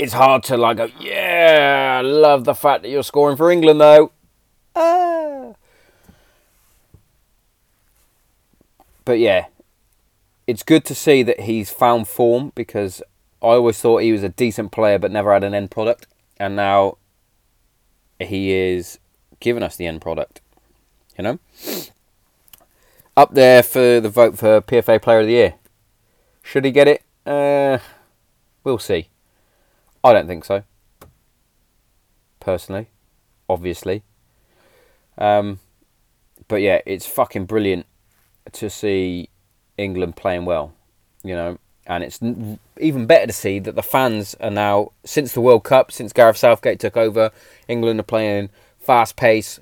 It's 0.00 0.14
hard 0.14 0.42
to 0.44 0.56
like 0.56 0.78
go, 0.78 0.88
yeah, 0.98 1.27
I 1.38 2.00
love 2.00 2.44
the 2.44 2.54
fact 2.54 2.82
that 2.82 2.88
you're 2.88 3.02
scoring 3.02 3.36
for 3.36 3.50
England 3.50 3.80
though. 3.80 4.12
Ah. 4.74 5.52
But 9.04 9.18
yeah, 9.18 9.46
it's 10.46 10.62
good 10.62 10.84
to 10.86 10.94
see 10.94 11.22
that 11.22 11.40
he's 11.40 11.70
found 11.70 12.08
form 12.08 12.52
because 12.54 13.02
I 13.42 13.48
always 13.48 13.80
thought 13.80 14.02
he 14.02 14.12
was 14.12 14.22
a 14.22 14.28
decent 14.28 14.72
player 14.72 14.98
but 14.98 15.10
never 15.10 15.32
had 15.32 15.44
an 15.44 15.54
end 15.54 15.70
product. 15.70 16.06
And 16.38 16.56
now 16.56 16.98
he 18.18 18.52
is 18.52 18.98
giving 19.40 19.62
us 19.62 19.76
the 19.76 19.86
end 19.86 20.00
product. 20.00 20.40
You 21.16 21.24
know? 21.24 21.38
Up 23.16 23.34
there 23.34 23.62
for 23.62 24.00
the 24.00 24.08
vote 24.08 24.38
for 24.38 24.60
PFA 24.60 25.02
Player 25.02 25.20
of 25.20 25.26
the 25.26 25.32
Year. 25.32 25.54
Should 26.42 26.64
he 26.64 26.70
get 26.70 26.88
it? 26.88 27.02
Uh, 27.26 27.78
we'll 28.62 28.78
see. 28.78 29.08
I 30.04 30.12
don't 30.12 30.28
think 30.28 30.44
so. 30.44 30.62
Personally. 32.48 32.86
Obviously. 33.46 34.04
Um, 35.18 35.58
but 36.48 36.62
yeah, 36.62 36.80
it's 36.86 37.04
fucking 37.04 37.44
brilliant 37.44 37.84
to 38.52 38.70
see 38.70 39.28
England 39.76 40.16
playing 40.16 40.46
well. 40.46 40.72
You 41.22 41.34
know, 41.34 41.58
and 41.86 42.02
it's 42.02 42.18
even 42.80 43.04
better 43.04 43.26
to 43.26 43.34
see 43.34 43.58
that 43.58 43.74
the 43.74 43.82
fans 43.82 44.34
are 44.40 44.50
now, 44.50 44.92
since 45.04 45.34
the 45.34 45.42
World 45.42 45.64
Cup, 45.64 45.92
since 45.92 46.14
Gareth 46.14 46.38
Southgate 46.38 46.80
took 46.80 46.96
over, 46.96 47.32
England 47.68 48.00
are 48.00 48.04
playing 48.04 48.48
fast 48.78 49.16
pace, 49.16 49.60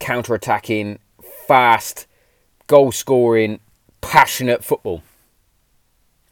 counter 0.00 0.34
attacking, 0.34 0.98
fast, 1.46 2.08
goal 2.66 2.90
scoring, 2.90 3.60
passionate 4.00 4.64
football. 4.64 5.04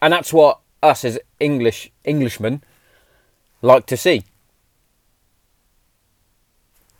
And 0.02 0.12
that's 0.12 0.32
what 0.32 0.58
us 0.82 1.04
as 1.04 1.16
English 1.38 1.92
Englishmen 2.04 2.64
like 3.62 3.86
to 3.86 3.96
see. 3.96 4.24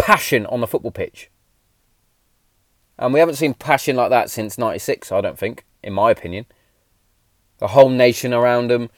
Passion 0.08 0.46
on 0.46 0.62
the 0.62 0.66
football 0.66 0.90
pitch. 0.90 1.28
And 2.98 3.12
we 3.12 3.20
haven't 3.20 3.34
seen 3.34 3.52
passion 3.52 3.94
like 3.94 4.08
that 4.08 4.30
since 4.30 4.56
96, 4.56 5.12
I 5.12 5.20
don't 5.20 5.38
think, 5.38 5.66
in 5.82 5.92
my 5.92 6.10
opinion. 6.10 6.46
The 7.58 7.68
whole 7.68 7.90
nation 7.90 8.32
around 8.32 8.70
them. 8.70 8.88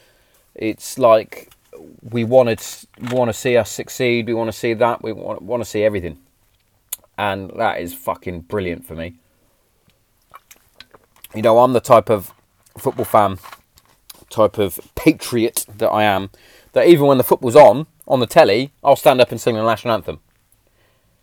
It's 0.54 1.00
like 1.00 1.52
we 2.00 2.22
want 2.22 2.56
to 2.56 2.86
want 3.10 3.28
to 3.28 3.32
see 3.32 3.56
us 3.56 3.72
succeed. 3.72 4.28
We 4.28 4.34
want 4.34 4.52
to 4.52 4.56
see 4.56 4.72
that. 4.72 5.02
We 5.02 5.12
want, 5.12 5.42
want 5.42 5.60
to 5.64 5.68
see 5.68 5.82
everything, 5.82 6.16
and 7.18 7.50
that 7.56 7.80
is 7.80 7.92
fucking 7.92 8.42
brilliant 8.42 8.86
for 8.86 8.94
me. 8.94 9.14
You 11.34 11.42
know, 11.42 11.58
I'm 11.58 11.72
the 11.72 11.80
type 11.80 12.08
of 12.08 12.32
football 12.78 13.04
fan, 13.04 13.40
type 14.28 14.58
of 14.58 14.78
patriot 14.94 15.66
that 15.76 15.88
I 15.88 16.04
am. 16.04 16.30
That 16.72 16.86
even 16.86 17.06
when 17.06 17.18
the 17.18 17.24
football's 17.24 17.56
on 17.56 17.88
on 18.06 18.20
the 18.20 18.28
telly, 18.28 18.70
I'll 18.84 18.94
stand 18.94 19.20
up 19.20 19.32
and 19.32 19.40
sing 19.40 19.56
the 19.56 19.64
national 19.64 19.94
anthem. 19.94 20.20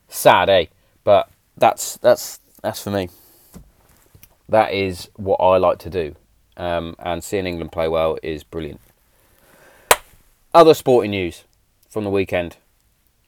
Sad, 0.08 0.50
eh? 0.50 0.66
But 1.04 1.30
that's 1.58 1.98
that's 1.98 2.40
that's 2.62 2.82
for 2.82 2.92
me. 2.92 3.10
That 4.50 4.74
is 4.74 5.10
what 5.16 5.38
I 5.38 5.58
like 5.58 5.80
to 5.80 5.90
do, 5.90 6.16
um, 6.56 6.96
and 7.00 7.24
seeing 7.24 7.46
England 7.46 7.72
play 7.72 7.88
well 7.88 8.18
is 8.24 8.44
brilliant. 8.44 8.80
Other 10.54 10.74
sporting 10.74 11.12
news 11.12 11.44
from 11.90 12.04
the 12.04 12.10
weekend. 12.10 12.58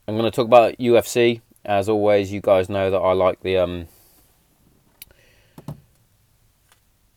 I'm 0.07 0.15
going 0.15 0.29
to 0.29 0.35
talk 0.35 0.47
about 0.47 0.77
UFC. 0.77 1.41
As 1.65 1.89
always, 1.89 2.31
you 2.31 2.41
guys 2.41 2.69
know 2.69 2.89
that 2.89 2.97
I 2.97 3.11
like 3.11 3.41
the 3.41 3.57
um, 3.57 3.87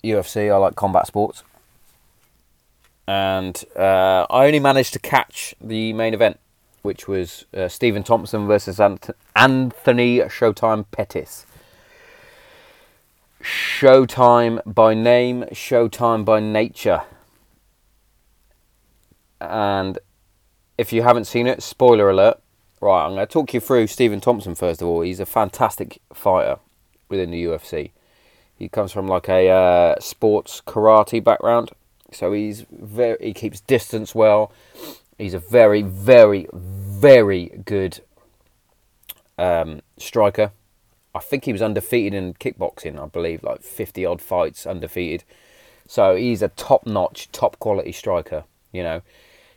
UFC. 0.02 0.52
I 0.52 0.56
like 0.56 0.74
combat 0.74 1.06
sports, 1.06 1.44
and 3.06 3.64
uh, 3.76 4.26
I 4.28 4.46
only 4.46 4.60
managed 4.60 4.92
to 4.94 4.98
catch 4.98 5.54
the 5.60 5.92
main 5.92 6.12
event, 6.12 6.38
which 6.82 7.08
was 7.08 7.46
uh, 7.54 7.68
Stephen 7.68 8.02
Thompson 8.02 8.46
versus 8.46 8.78
Anthony 8.80 10.18
Showtime 10.18 10.84
Pettis. 10.90 11.46
Showtime 13.42 14.60
by 14.66 14.94
name, 14.94 15.44
Showtime 15.52 16.24
by 16.24 16.40
nature 16.40 17.02
and 19.42 19.98
if 20.78 20.92
you 20.92 21.02
haven't 21.02 21.26
seen 21.26 21.46
it, 21.46 21.62
spoiler 21.62 22.10
alert. 22.10 22.40
Right, 22.80 23.04
I'm 23.04 23.14
going 23.14 23.26
to 23.26 23.32
talk 23.32 23.54
you 23.54 23.60
through 23.60 23.86
Stephen 23.86 24.20
Thompson 24.20 24.54
first 24.54 24.82
of 24.82 24.88
all. 24.88 25.02
He's 25.02 25.20
a 25.20 25.26
fantastic 25.26 26.00
fighter 26.12 26.56
within 27.08 27.30
the 27.30 27.44
UFC. 27.44 27.90
He 28.56 28.68
comes 28.68 28.92
from 28.92 29.06
like 29.06 29.28
a 29.28 29.48
uh, 29.48 30.00
sports 30.00 30.62
karate 30.66 31.22
background, 31.22 31.70
so 32.12 32.32
he's 32.32 32.64
very 32.70 33.18
he 33.20 33.34
keeps 33.34 33.60
distance 33.60 34.14
well. 34.14 34.52
He's 35.22 35.34
a 35.34 35.38
very, 35.38 35.82
very, 35.82 36.48
very 36.52 37.62
good 37.64 38.00
um, 39.38 39.82
striker. 39.98 40.52
I 41.14 41.20
think 41.20 41.44
he 41.44 41.52
was 41.52 41.62
undefeated 41.62 42.14
in 42.14 42.34
kickboxing. 42.34 43.02
I 43.02 43.06
believe 43.06 43.42
like 43.42 43.62
fifty 43.62 44.04
odd 44.04 44.20
fights 44.20 44.66
undefeated. 44.66 45.24
So 45.86 46.16
he's 46.16 46.42
a 46.42 46.48
top 46.48 46.86
notch, 46.86 47.30
top 47.32 47.58
quality 47.58 47.92
striker. 47.92 48.44
You 48.72 48.82
know, 48.82 49.02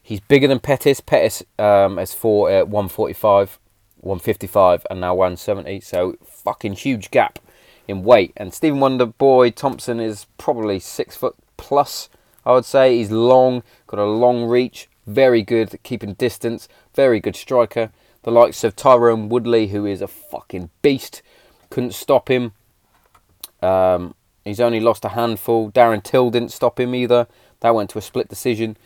He's 0.06 0.20
bigger 0.20 0.48
than 0.48 0.60
Pettis. 0.60 1.02
Pettis 1.02 1.42
um, 1.58 1.98
has 1.98 2.14
fought 2.14 2.52
at 2.52 2.68
145, 2.68 3.58
155, 4.02 4.86
and 4.92 5.02
now 5.02 5.16
170. 5.16 5.80
So 5.80 6.16
fucking 6.24 6.74
huge 6.74 7.10
gap 7.10 7.40
in 7.88 8.04
weight. 8.04 8.32
And 8.38 8.54
Stephen 8.54 8.80
Wonder 8.80 9.08
Boy 9.08 9.50
Thompson 9.50 10.00
is 10.00 10.28
probably 10.38 10.78
six 10.78 11.16
foot 11.16 11.36
plus. 11.58 12.08
I 12.46 12.52
would 12.52 12.66
say 12.66 12.96
he's 12.96 13.10
long, 13.10 13.64
got 13.88 13.98
a 13.98 14.06
long 14.06 14.46
reach, 14.46 14.88
very 15.06 15.42
good 15.42 15.80
keeping 15.84 16.14
distance, 16.14 16.68
very 16.94 17.20
good 17.20 17.36
striker. 17.36 17.92
The 18.24 18.32
likes 18.32 18.64
of 18.64 18.76
Tyron 18.76 19.28
Woodley, 19.30 19.68
who 19.68 19.86
is 19.86 20.02
a 20.02 20.08
fucking 20.08 20.70
beast, 20.82 21.22
couldn't 21.70 21.94
stop 21.94 22.30
him. 22.30 22.54
Um, 23.62 24.16
he's 24.44 24.60
only 24.60 24.80
lost 24.80 25.06
a 25.06 25.10
handful. 25.10 25.72
Darren 25.72 26.04
Till 26.04 26.30
didn't 26.30 26.52
stop 26.52 26.80
him 26.80 26.96
either. 26.96 27.28
That 27.60 27.76
went 27.76 27.90
to 27.92 28.00
a 28.00 28.02
split 28.02 28.28
decision. 28.28 28.78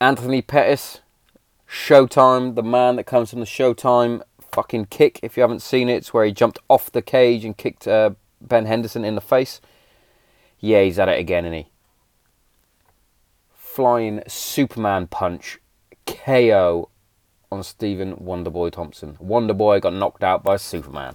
Anthony 0.00 0.42
Pettis, 0.42 1.00
Showtime, 1.68 2.54
the 2.54 2.62
man 2.62 2.96
that 2.96 3.04
comes 3.04 3.30
from 3.30 3.40
the 3.40 3.46
Showtime 3.46 4.22
fucking 4.52 4.86
kick. 4.86 5.18
If 5.22 5.36
you 5.36 5.40
haven't 5.42 5.62
seen 5.62 5.88
it, 5.88 5.96
it's 5.96 6.14
where 6.14 6.24
he 6.24 6.32
jumped 6.32 6.58
off 6.68 6.92
the 6.92 7.02
cage 7.02 7.44
and 7.44 7.56
kicked 7.56 7.88
uh, 7.88 8.10
Ben 8.40 8.66
Henderson 8.66 9.04
in 9.04 9.14
the 9.14 9.20
face. 9.20 9.60
Yeah, 10.60 10.82
he's 10.82 10.98
at 10.98 11.08
it 11.08 11.18
again, 11.18 11.44
and 11.44 11.54
he 11.54 11.68
flying 13.78 14.20
Superman 14.26 15.06
punch 15.06 15.60
KO 16.04 16.88
on 17.52 17.62
Stephen 17.62 18.16
Wonderboy 18.16 18.72
Thompson. 18.72 19.16
Wonderboy 19.22 19.80
got 19.80 19.92
knocked 19.92 20.24
out 20.24 20.42
by 20.42 20.56
Superman. 20.56 21.14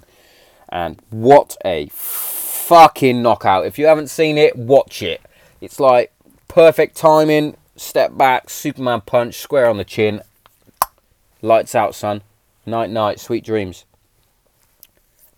And 0.70 1.02
what 1.10 1.58
a 1.66 1.90
fucking 1.92 3.22
knockout. 3.22 3.66
If 3.66 3.78
you 3.78 3.88
haven't 3.88 4.08
seen 4.08 4.38
it, 4.38 4.56
watch 4.56 5.04
it. 5.04 5.20
It's 5.60 5.78
like 5.78 6.14
perfect 6.48 6.96
timing, 6.96 7.58
step 7.76 8.18
back, 8.18 8.50
Superman 8.50 9.02
punch, 9.02 9.36
square 9.36 9.68
on 9.68 9.76
the 9.76 9.84
chin. 9.84 10.22
Lights 11.42 11.76
out, 11.76 11.96
son. 11.96 12.22
Night, 12.66 12.90
night, 12.90 13.20
sweet 13.20 13.44
dreams. 13.44 13.84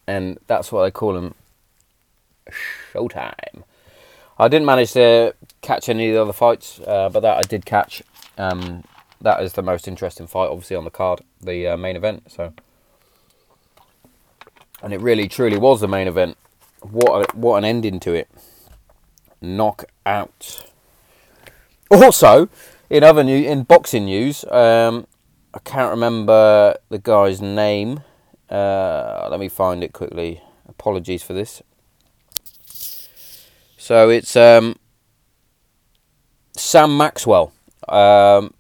And 0.06 0.38
that's 0.46 0.72
what 0.72 0.84
they 0.84 0.92
call 0.92 1.16
them. 1.16 1.34
Showtime. 2.94 3.64
I 4.38 4.48
didn't 4.48 4.68
manage 4.68 4.94
to 4.94 5.34
catch 5.66 5.90
any 5.90 6.10
of 6.10 6.14
the 6.14 6.22
other 6.22 6.34
fights, 6.34 6.80
uh, 6.86 7.10
but 7.10 7.22
that 7.22 7.38
I 7.38 7.42
did 7.42 7.66
catch. 7.66 8.04
Um, 8.38 8.84
that 9.20 9.42
is 9.42 9.54
the 9.54 9.64
most 9.64 9.88
interesting 9.88 10.28
fight, 10.28 10.50
obviously, 10.50 10.76
on 10.76 10.84
the 10.84 10.92
card, 10.92 11.22
the 11.42 11.68
uh, 11.70 11.78
main 11.78 11.96
event. 11.96 12.32
So, 12.32 12.54
and 14.84 14.94
it 14.94 15.02
really, 15.02 15.28
truly 15.28 15.58
was 15.58 15.82
the 15.82 15.88
main 15.88 16.08
event. 16.08 16.38
What 16.82 17.10
a, 17.10 17.36
what 17.36 17.58
an 17.58 17.66
ending 17.66 18.00
to 18.02 18.14
it! 18.14 18.30
Knockout. 19.42 20.72
Also, 21.90 22.50
in 22.90 23.04
other 23.04 23.24
new 23.24 23.44
in 23.44 23.64
boxing 23.64 24.06
news, 24.06 24.46
um, 24.46 25.08
I 25.54 25.60
can't 25.60 25.90
remember 25.90 26.78
the 26.90 27.00
guy's 27.00 27.42
name. 27.42 28.02
Uh, 28.50 29.28
let 29.32 29.40
me 29.40 29.50
find 29.50 29.84
it 29.84 29.94
quickly. 29.94 30.42
Apologies 30.68 31.24
for 31.24 31.34
this. 31.34 31.64
So 33.78 34.10
it's 34.10 34.36
um, 34.36 34.76
Sam 36.58 36.98
Maxwell. 36.98 37.52
Um, 37.88 38.54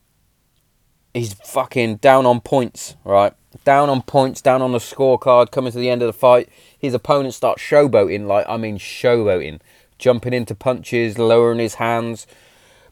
he's 1.14 1.34
fucking 1.34 1.98
down 1.98 2.26
on 2.26 2.42
points, 2.42 2.96
right? 3.04 3.34
Down 3.64 3.90
on 3.90 4.02
points, 4.02 4.42
down 4.42 4.62
on 4.62 4.74
the 4.74 4.80
scorecard, 4.80 5.52
coming 5.52 5.72
to 5.72 5.80
the 5.80 5.90
end 5.90 6.02
of 6.02 6.08
the 6.08 6.14
fight. 6.14 6.50
His 6.78 6.94
opponent 6.94 7.34
starts 7.34 7.64
showboating, 7.64 8.28
like, 8.28 8.46
I 8.48 8.58
mean, 8.58 8.78
showboating. 8.78 9.62
Jumping 9.98 10.34
into 10.34 10.54
punches, 10.54 11.18
lowering 11.18 11.60
his 11.60 11.76
hands, 11.76 12.28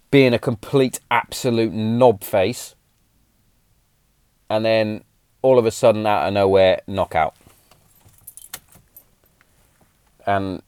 being 0.10 0.34
a 0.34 0.40
complete, 0.40 1.02
absolute 1.12 1.74
knob 1.74 2.24
face. 2.24 2.76
And 4.50 4.64
then 4.64 5.04
all 5.42 5.60
of 5.60 5.66
a 5.66 5.72
sudden, 5.72 6.06
out 6.08 6.28
of 6.28 6.34
nowhere, 6.34 6.82
knockout. 6.88 7.36
And, 10.26 10.62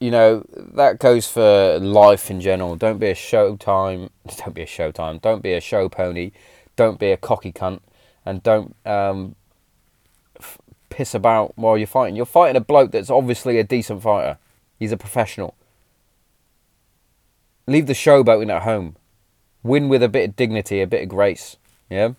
you 0.00 0.10
know, 0.10 0.44
that 0.74 0.98
goes 0.98 1.28
for 1.28 1.78
life 1.78 2.30
in 2.30 2.40
general. 2.40 2.74
Don't 2.74 2.98
be 2.98 3.08
a 3.08 3.14
showtime. 3.14 4.10
Don't 4.36 4.54
be 4.54 4.62
a 4.62 4.66
showtime. 4.66 5.20
Don't 5.20 5.42
be 5.42 5.52
a 5.52 5.60
show 5.60 5.88
pony 5.88 6.32
don't 6.80 6.98
be 6.98 7.10
a 7.12 7.16
cocky 7.18 7.52
cunt 7.52 7.80
and 8.24 8.42
don't 8.42 8.74
um, 8.86 9.34
f- 10.38 10.56
piss 10.88 11.14
about 11.14 11.52
while 11.56 11.76
you're 11.76 11.86
fighting. 11.86 12.16
You're 12.16 12.24
fighting 12.24 12.56
a 12.56 12.60
bloke 12.60 12.92
that's 12.92 13.10
obviously 13.10 13.58
a 13.58 13.64
decent 13.64 14.02
fighter. 14.02 14.38
He's 14.78 14.90
a 14.90 14.96
professional. 14.96 15.54
Leave 17.66 17.86
the 17.86 17.92
showboating 17.92 18.50
at 18.50 18.62
home. 18.62 18.96
Win 19.62 19.90
with 19.90 20.02
a 20.02 20.08
bit 20.08 20.30
of 20.30 20.36
dignity, 20.36 20.80
a 20.80 20.86
bit 20.86 21.02
of 21.02 21.10
grace. 21.10 21.58
Yeah. 21.90 22.14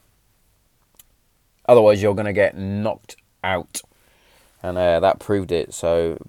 Otherwise, 1.68 2.04
you're 2.04 2.14
going 2.14 2.26
to 2.26 2.34
get 2.34 2.56
knocked 2.56 3.16
out, 3.44 3.82
and 4.62 4.78
uh, 4.78 5.00
that 5.00 5.18
proved 5.18 5.52
it. 5.52 5.74
So, 5.74 6.20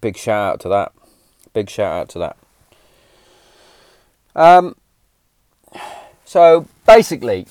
big 0.00 0.16
shout 0.16 0.54
out 0.54 0.60
to 0.60 0.68
that. 0.68 0.92
Big 1.52 1.70
shout 1.70 1.92
out 1.92 2.08
to 2.10 2.18
that. 2.18 2.36
Um. 4.34 4.76
So 6.24 6.66
basically, 6.86 7.46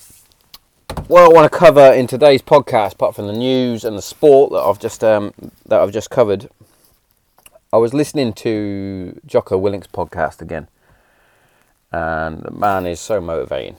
what 1.08 1.23
I 1.23 1.27
want 1.27 1.51
to 1.51 1.58
cover 1.58 1.93
in 1.93 2.08
today's 2.08 2.41
podcast, 2.41 2.93
apart 2.93 3.15
from 3.15 3.27
the 3.27 3.34
news 3.34 3.84
and 3.84 3.97
the 3.97 4.01
sport 4.01 4.51
that 4.51 4.60
I've 4.60 4.79
just 4.79 5.03
um, 5.03 5.34
that 5.65 5.79
I've 5.79 5.91
just 5.91 6.10
covered, 6.10 6.49
I 7.71 7.77
was 7.77 7.93
listening 7.93 8.34
to 8.34 9.19
Jocko 9.25 9.58
Willink's 9.58 9.88
podcast 9.88 10.41
again, 10.41 10.67
and 11.91 12.41
the 12.41 12.51
man 12.51 12.86
is 12.86 12.99
so 12.99 13.21
motivating. 13.21 13.77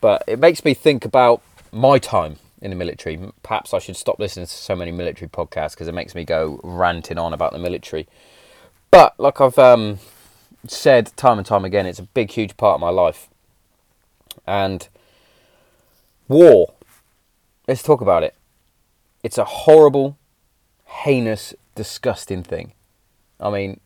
But 0.00 0.24
it 0.26 0.38
makes 0.38 0.64
me 0.64 0.74
think 0.74 1.04
about 1.04 1.42
my 1.72 1.98
time 1.98 2.36
in 2.64 2.70
the 2.70 2.76
military. 2.76 3.20
Perhaps 3.42 3.74
I 3.74 3.78
should 3.78 3.96
stop 3.96 4.18
listening 4.18 4.46
to 4.46 4.52
so 4.52 4.74
many 4.74 4.90
military 4.90 5.28
podcasts 5.28 5.72
because 5.72 5.86
it 5.86 5.94
makes 5.94 6.14
me 6.14 6.24
go 6.24 6.60
ranting 6.64 7.18
on 7.18 7.32
about 7.32 7.52
the 7.52 7.58
military. 7.58 8.08
But 8.90 9.14
like 9.20 9.40
I've 9.40 9.58
um, 9.58 9.98
said 10.66 11.12
time 11.16 11.38
and 11.38 11.46
time 11.46 11.64
again, 11.64 11.86
it's 11.86 11.98
a 11.98 12.04
big, 12.04 12.30
huge 12.30 12.56
part 12.56 12.76
of 12.76 12.80
my 12.80 12.88
life. 12.88 13.28
And 14.46 14.88
War. 16.26 16.72
Let's 17.68 17.82
talk 17.82 18.00
about 18.00 18.22
it. 18.22 18.34
It's 19.22 19.38
a 19.38 19.44
horrible, 19.44 20.16
heinous, 20.84 21.54
disgusting 21.74 22.42
thing. 22.42 22.72
I 23.38 23.50
mean, 23.50 23.80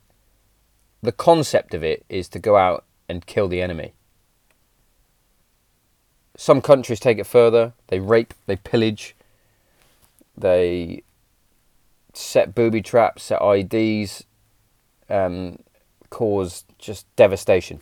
the 1.03 1.13
concept 1.13 1.75
of 1.75 1.83
it 1.83 2.05
is 2.09 2.29
to 2.31 2.39
go 2.39 2.57
out 2.57 2.85
and 3.09 3.27
kill 3.27 3.49
the 3.49 3.61
enemy. 3.63 3.93
Some 6.39 6.63
countries 6.63 7.01
take 7.01 7.19
it 7.19 7.27
further. 7.27 7.75
They 7.89 8.01
rape, 8.01 8.33
they 8.47 8.57
pillage, 8.57 9.15
they 10.37 11.03
set 12.15 12.55
booby 12.55 12.81
traps, 12.81 13.25
set 13.25 13.41
IEDs, 13.41 14.25
um, 15.11 15.59
cause 16.09 16.65
just 16.79 17.05
devastation. 17.17 17.81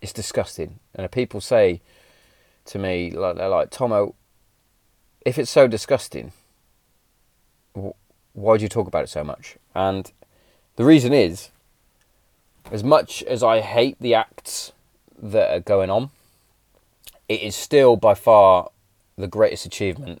it's 0.00 0.12
disgusting. 0.12 0.78
And 0.94 1.10
people 1.10 1.40
say 1.40 1.80
to 2.66 2.78
me, 2.78 3.10
like, 3.10 3.36
they're 3.36 3.48
like, 3.48 3.70
Tomo, 3.70 4.14
if 5.24 5.38
it's 5.38 5.50
so 5.50 5.66
disgusting, 5.66 6.32
why 8.32 8.56
do 8.56 8.62
you 8.62 8.68
talk 8.68 8.86
about 8.86 9.04
it 9.04 9.08
so 9.08 9.24
much? 9.24 9.56
And 9.74 10.10
the 10.76 10.84
reason 10.84 11.12
is, 11.12 11.50
as 12.70 12.84
much 12.84 13.22
as 13.24 13.42
I 13.42 13.60
hate 13.60 13.96
the 14.00 14.14
acts 14.14 14.72
that 15.20 15.50
are 15.50 15.60
going 15.60 15.90
on, 15.90 16.10
it 17.28 17.42
is 17.42 17.54
still 17.54 17.96
by 17.96 18.14
far 18.14 18.70
the 19.16 19.28
greatest 19.28 19.66
achievement 19.66 20.20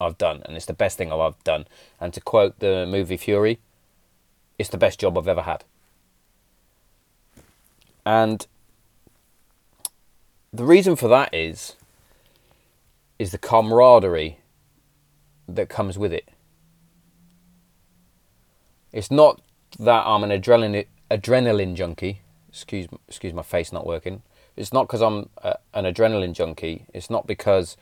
I've 0.00 0.18
done, 0.18 0.42
and 0.44 0.56
it's 0.56 0.66
the 0.66 0.72
best 0.72 0.98
thing 0.98 1.12
I've 1.12 1.42
done. 1.44 1.66
And 2.00 2.12
to 2.14 2.20
quote 2.20 2.58
the 2.60 2.86
movie 2.86 3.16
Fury, 3.16 3.58
it's 4.58 4.68
the 4.68 4.78
best 4.78 5.00
job 5.00 5.18
I've 5.18 5.28
ever 5.28 5.42
had. 5.42 5.64
And 8.04 8.46
the 10.52 10.64
reason 10.64 10.96
for 10.96 11.08
that 11.08 11.34
is 11.34 11.74
is 13.18 13.32
the 13.32 13.38
camaraderie 13.38 14.38
that 15.48 15.68
comes 15.68 15.98
with 15.98 16.12
it. 16.12 16.28
It's 18.92 19.10
not 19.10 19.40
that 19.78 20.06
I'm 20.06 20.24
an 20.24 20.30
adrenaline 20.30 20.86
adrenaline 21.10 21.74
junkie. 21.74 22.20
Excuse 22.48 22.88
excuse 23.06 23.32
my 23.32 23.42
face 23.42 23.72
not 23.72 23.86
working. 23.86 24.22
It's 24.56 24.72
not 24.72 24.86
because 24.86 25.02
I'm 25.02 25.28
a, 25.38 25.56
an 25.74 25.84
adrenaline 25.84 26.32
junkie. 26.32 26.86
It's 26.92 27.10
not 27.10 27.26
because 27.26 27.76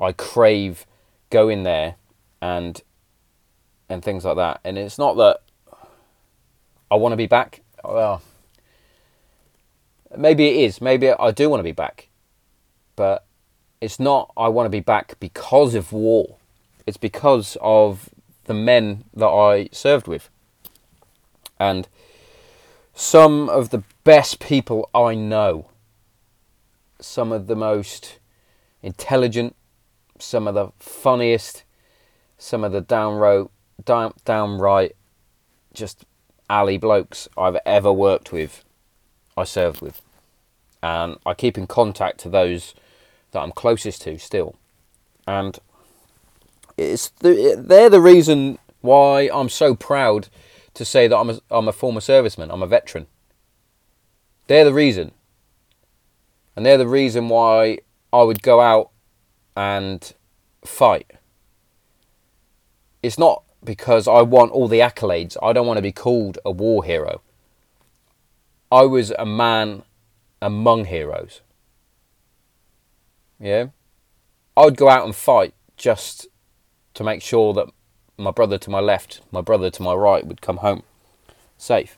I 0.00 0.12
crave 0.12 0.86
going 1.30 1.62
there 1.62 1.96
and 2.40 2.80
and 3.88 4.02
things 4.02 4.24
like 4.24 4.36
that. 4.36 4.60
And 4.64 4.78
it's 4.78 4.98
not 4.98 5.16
that 5.16 5.40
I 6.90 6.96
want 6.96 7.12
to 7.12 7.16
be 7.16 7.26
back. 7.26 7.62
Well, 7.84 8.22
maybe 10.16 10.48
it 10.48 10.56
is. 10.64 10.80
Maybe 10.80 11.10
I 11.10 11.30
do 11.30 11.48
want 11.48 11.60
to 11.60 11.64
be 11.64 11.72
back. 11.72 12.08
But 12.96 13.24
it's 13.80 14.00
not 14.00 14.32
I 14.36 14.48
want 14.48 14.66
to 14.66 14.70
be 14.70 14.80
back 14.80 15.14
because 15.20 15.74
of 15.74 15.92
war. 15.92 16.36
It's 16.86 16.96
because 16.96 17.56
of 17.60 18.10
the 18.44 18.54
men 18.54 19.04
that 19.14 19.28
I 19.28 19.68
served 19.72 20.08
with. 20.08 20.30
And 21.60 21.86
some 22.94 23.48
of 23.48 23.70
the 23.70 23.82
best 24.08 24.40
people 24.40 24.88
I 24.94 25.14
know, 25.14 25.68
some 26.98 27.30
of 27.30 27.46
the 27.46 27.54
most 27.54 28.18
intelligent, 28.82 29.54
some 30.18 30.48
of 30.48 30.54
the 30.54 30.68
funniest, 30.78 31.62
some 32.38 32.64
of 32.64 32.72
the 32.72 32.80
downright, 32.80 33.48
down, 33.84 34.14
downright 34.24 34.96
just 35.74 36.06
ally 36.48 36.78
blokes 36.78 37.28
I've 37.36 37.58
ever 37.66 37.92
worked 37.92 38.32
with 38.32 38.64
I 39.36 39.44
served 39.44 39.82
with. 39.82 40.00
And 40.82 41.18
I 41.26 41.34
keep 41.34 41.58
in 41.58 41.66
contact 41.66 42.16
to 42.20 42.30
those 42.30 42.74
that 43.32 43.40
I'm 43.40 43.52
closest 43.52 44.00
to 44.02 44.18
still. 44.18 44.56
And 45.26 45.58
it's 46.78 47.10
the, 47.10 47.62
they're 47.62 47.90
the 47.90 48.00
reason 48.00 48.58
why 48.80 49.28
I'm 49.30 49.50
so 49.50 49.74
proud 49.74 50.28
to 50.72 50.86
say 50.86 51.08
that 51.08 51.16
I'm 51.18 51.28
a, 51.28 51.40
I'm 51.50 51.68
a 51.68 51.72
former 51.72 52.00
serviceman, 52.00 52.48
I'm 52.50 52.62
a 52.62 52.66
veteran. 52.66 53.06
They're 54.48 54.64
the 54.64 54.74
reason. 54.74 55.12
And 56.56 56.66
they're 56.66 56.78
the 56.78 56.88
reason 56.88 57.28
why 57.28 57.78
I 58.12 58.22
would 58.22 58.42
go 58.42 58.60
out 58.60 58.90
and 59.56 60.12
fight. 60.64 61.12
It's 63.02 63.18
not 63.18 63.44
because 63.62 64.08
I 64.08 64.22
want 64.22 64.50
all 64.52 64.66
the 64.66 64.80
accolades. 64.80 65.36
I 65.42 65.52
don't 65.52 65.66
want 65.66 65.78
to 65.78 65.82
be 65.82 65.92
called 65.92 66.38
a 66.44 66.50
war 66.50 66.82
hero. 66.82 67.20
I 68.72 68.82
was 68.82 69.12
a 69.18 69.26
man 69.26 69.82
among 70.40 70.86
heroes. 70.86 71.42
Yeah? 73.38 73.68
I'd 74.56 74.76
go 74.76 74.88
out 74.88 75.04
and 75.04 75.14
fight 75.14 75.54
just 75.76 76.26
to 76.94 77.04
make 77.04 77.22
sure 77.22 77.52
that 77.54 77.68
my 78.16 78.30
brother 78.30 78.58
to 78.58 78.70
my 78.70 78.80
left, 78.80 79.20
my 79.30 79.40
brother 79.40 79.70
to 79.70 79.82
my 79.82 79.94
right 79.94 80.26
would 80.26 80.40
come 80.40 80.58
home 80.58 80.82
safe. 81.56 81.97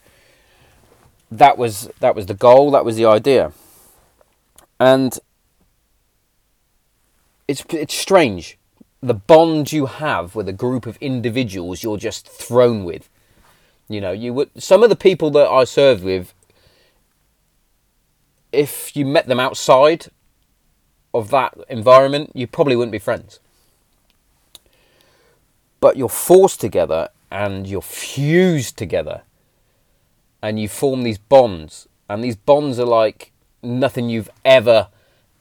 That 1.31 1.57
was 1.57 1.89
that 2.01 2.15
was 2.15 2.27
the 2.27 2.35
goal, 2.35 2.71
that 2.73 2.85
was 2.85 2.97
the 2.97 3.07
idea. 3.07 3.53
And 4.79 5.19
it's 7.47 7.65
it's 7.71 7.95
strange 7.95 8.59
the 9.03 9.15
bond 9.15 9.73
you 9.73 9.87
have 9.87 10.35
with 10.35 10.49
a 10.49 10.53
group 10.53 10.87
of 10.87 10.99
individuals 11.01 11.83
you're 11.83 11.97
just 11.97 12.29
thrown 12.29 12.85
with. 12.85 13.09
You 13.89 14.01
know, 14.01 14.13
you 14.13 14.33
would 14.35 14.51
some 14.63 14.83
of 14.83 14.91
the 14.91 14.97
people 14.97 15.31
that 15.31 15.49
I 15.49 15.65
served 15.65 16.05
with 16.05 16.35
if 18.53 18.97
you 18.97 19.07
met 19.07 19.27
them 19.27 19.41
outside 19.41 20.07
of 21.15 21.31
that 21.31 21.55
environment, 21.69 22.33
you 22.35 22.47
probably 22.47 22.77
wouldn't 22.77 22.93
be 22.93 22.99
friends. 22.99 23.41
But 25.81 25.97
you're 25.97 26.09
forced 26.09 26.61
together 26.61 27.09
and 27.31 27.67
you're 27.67 27.81
fused 27.81 28.77
together 28.77 29.23
and 30.43 30.59
you 30.59 30.69
form 30.69 31.03
these 31.03 31.19
bonds. 31.19 31.89
And 32.09 32.25
these 32.25 32.37
bonds 32.37 32.79
are 32.79 32.87
like 32.87 33.33
nothing 33.63 34.09
you've 34.09 34.31
ever, 34.45 34.89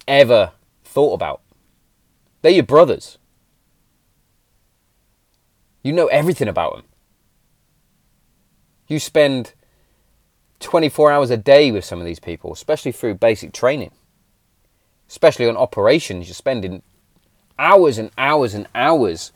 ever 0.07 0.51
thought 0.83 1.13
about. 1.13 1.41
They're 2.41 2.51
your 2.51 2.63
brothers. 2.63 3.17
You 5.83 5.93
know 5.93 6.07
everything 6.07 6.47
about 6.47 6.75
them. 6.75 6.85
You 8.87 8.99
spend 8.99 9.53
24 10.59 11.11
hours 11.11 11.29
a 11.29 11.37
day 11.37 11.71
with 11.71 11.85
some 11.85 11.99
of 11.99 12.05
these 12.05 12.19
people, 12.19 12.51
especially 12.51 12.91
through 12.91 13.15
basic 13.15 13.53
training 13.53 13.91
especially 15.09 15.47
on 15.47 15.57
operations, 15.57 16.27
you're 16.27 16.35
spending 16.35 16.81
hours 17.57 17.97
and 17.97 18.11
hours 18.17 18.53
and 18.53 18.67
hours 18.75 19.33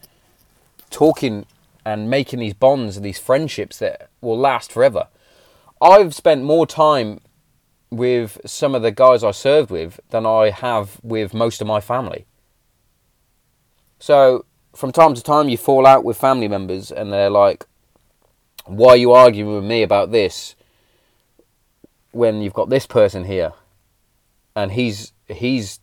talking 0.89 1.45
and 1.83 2.09
making 2.09 2.39
these 2.39 2.53
bonds 2.53 2.95
and 2.95 3.05
these 3.05 3.19
friendships 3.19 3.79
that 3.79 4.09
will 4.21 4.37
last 4.37 4.71
forever. 4.71 5.07
I've 5.83 6.15
spent 6.15 6.43
more 6.43 6.65
time 6.65 7.19
with 7.91 8.39
some 8.45 8.73
of 8.73 8.81
the 8.81 8.91
guys 8.91 9.21
I 9.23 9.31
served 9.31 9.69
with 9.69 9.99
than 10.09 10.25
I 10.25 10.49
have 10.49 10.99
with 11.03 11.33
most 11.33 11.59
of 11.59 11.67
my 11.67 11.81
family. 11.81 12.25
So, 13.99 14.45
from 14.73 14.93
time 14.93 15.13
to 15.13 15.21
time, 15.21 15.49
you 15.49 15.57
fall 15.57 15.85
out 15.85 16.05
with 16.05 16.17
family 16.17 16.47
members 16.47 16.89
and 16.89 17.11
they're 17.11 17.29
like, 17.29 17.65
Why 18.65 18.93
are 18.93 18.97
you 18.97 19.11
arguing 19.11 19.55
with 19.55 19.65
me 19.65 19.83
about 19.83 20.11
this 20.11 20.55
when 22.11 22.41
you've 22.41 22.53
got 22.53 22.69
this 22.69 22.87
person 22.87 23.25
here? 23.25 23.51
And 24.55 24.71
he's 24.71 25.11
he's 25.27 25.79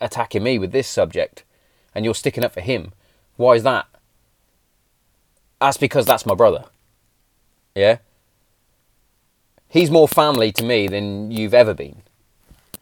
attacking 0.00 0.42
me 0.42 0.58
with 0.58 0.72
this 0.72 0.88
subject 0.88 1.44
and 1.94 2.04
you're 2.04 2.14
sticking 2.14 2.44
up 2.44 2.52
for 2.52 2.60
him. 2.60 2.92
Why 3.36 3.54
is 3.54 3.62
that? 3.62 3.86
That's 5.58 5.78
because 5.78 6.04
that's 6.04 6.26
my 6.26 6.34
brother. 6.34 6.66
Yeah? 7.74 7.98
He's 9.68 9.90
more 9.90 10.08
family 10.08 10.50
to 10.52 10.64
me 10.64 10.88
than 10.88 11.30
you've 11.30 11.54
ever 11.54 11.74
been. 11.74 12.02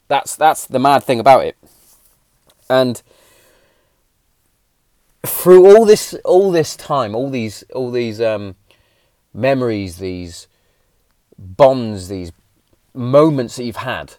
That's 0.08 0.36
that's 0.36 0.66
the 0.66 0.78
mad 0.78 1.02
thing 1.02 1.18
about 1.18 1.44
it. 1.44 1.56
And 2.70 3.02
through 5.24 5.66
all 5.66 5.84
this 5.84 6.14
all 6.24 6.50
this 6.52 6.76
time, 6.76 7.14
all 7.14 7.28
these 7.28 7.64
all 7.74 7.90
these 7.90 8.20
um, 8.20 8.54
memories, 9.34 9.98
these 9.98 10.46
bonds, 11.38 12.08
these 12.08 12.32
moments 12.94 13.56
that 13.56 13.64
you've 13.64 13.76
had, 13.76 14.14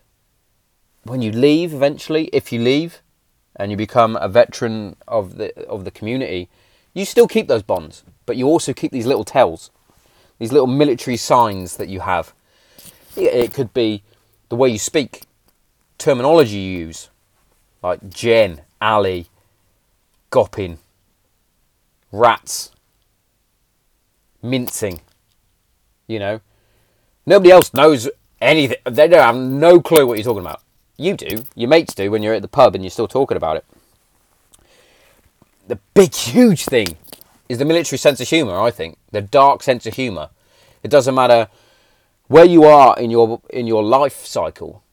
when 1.04 1.22
you 1.22 1.32
leave 1.32 1.74
eventually, 1.74 2.26
if 2.34 2.52
you 2.52 2.60
leave 2.60 3.02
and 3.56 3.72
you 3.72 3.78
become 3.78 4.18
a 4.18 4.28
veteran 4.28 4.98
of 5.08 5.38
the 5.38 5.58
of 5.68 5.86
the 5.86 5.92
community, 5.92 6.50
you 6.94 7.06
still 7.06 7.28
keep 7.28 7.48
those 7.48 7.64
bonds, 7.64 8.04
but 8.26 8.36
you 8.36 8.46
also 8.46 8.74
keep 8.74 8.92
these 8.92 9.06
little 9.06 9.24
tells, 9.24 9.72
these 10.38 10.52
little 10.52 10.68
military 10.68 11.16
signs 11.16 11.78
that 11.78 11.88
you 11.88 12.02
have. 12.02 12.34
It 13.18 13.54
could 13.54 13.74
be 13.74 14.04
the 14.50 14.56
way 14.56 14.70
you 14.70 14.78
speak, 14.78 15.24
terminology 15.98 16.58
you 16.58 16.86
use, 16.86 17.10
like 17.82 18.10
gen, 18.10 18.62
ally, 18.80 19.24
gopping, 20.30 20.78
rats, 22.12 22.72
mincing. 24.42 25.02
You 26.08 26.20
know, 26.20 26.42
nobody 27.26 27.52
else 27.52 27.74
knows 27.74 28.08
anything. 28.40 28.78
They 28.86 29.08
don't 29.08 29.20
have 29.20 29.36
no 29.36 29.82
clue 29.82 30.06
what 30.06 30.18
you're 30.18 30.24
talking 30.24 30.46
about. 30.46 30.62
You 30.96 31.16
do. 31.16 31.46
Your 31.56 31.70
mates 31.70 31.94
do 31.94 32.10
when 32.12 32.24
you're 32.24 32.34
at 32.34 32.42
the 32.42 32.48
pub 32.48 32.76
and 32.76 32.84
you're 32.84 32.92
still 32.92 33.08
talking 33.08 33.38
about 33.38 33.58
it. 33.58 33.66
The 35.68 35.80
big, 35.94 36.14
huge 36.14 36.66
thing 36.66 36.98
is 37.50 37.58
the 37.58 37.66
military 37.66 37.98
sense 37.98 38.22
of 38.22 38.28
humour, 38.28 38.60
I 38.60 38.72
think. 38.72 38.98
The 39.12 39.22
dark 39.22 39.64
sense 39.64 39.86
of 39.86 39.96
humour. 39.96 40.30
It 40.84 40.92
doesn't 40.92 41.14
matter 41.14 41.50
where 42.28 42.46
you 42.46 42.64
are 42.64 42.98
in 42.98 43.10
your 43.10 43.42
in 43.50 43.68
your 43.68 43.84
life 43.84 44.26
cycle, 44.26 44.84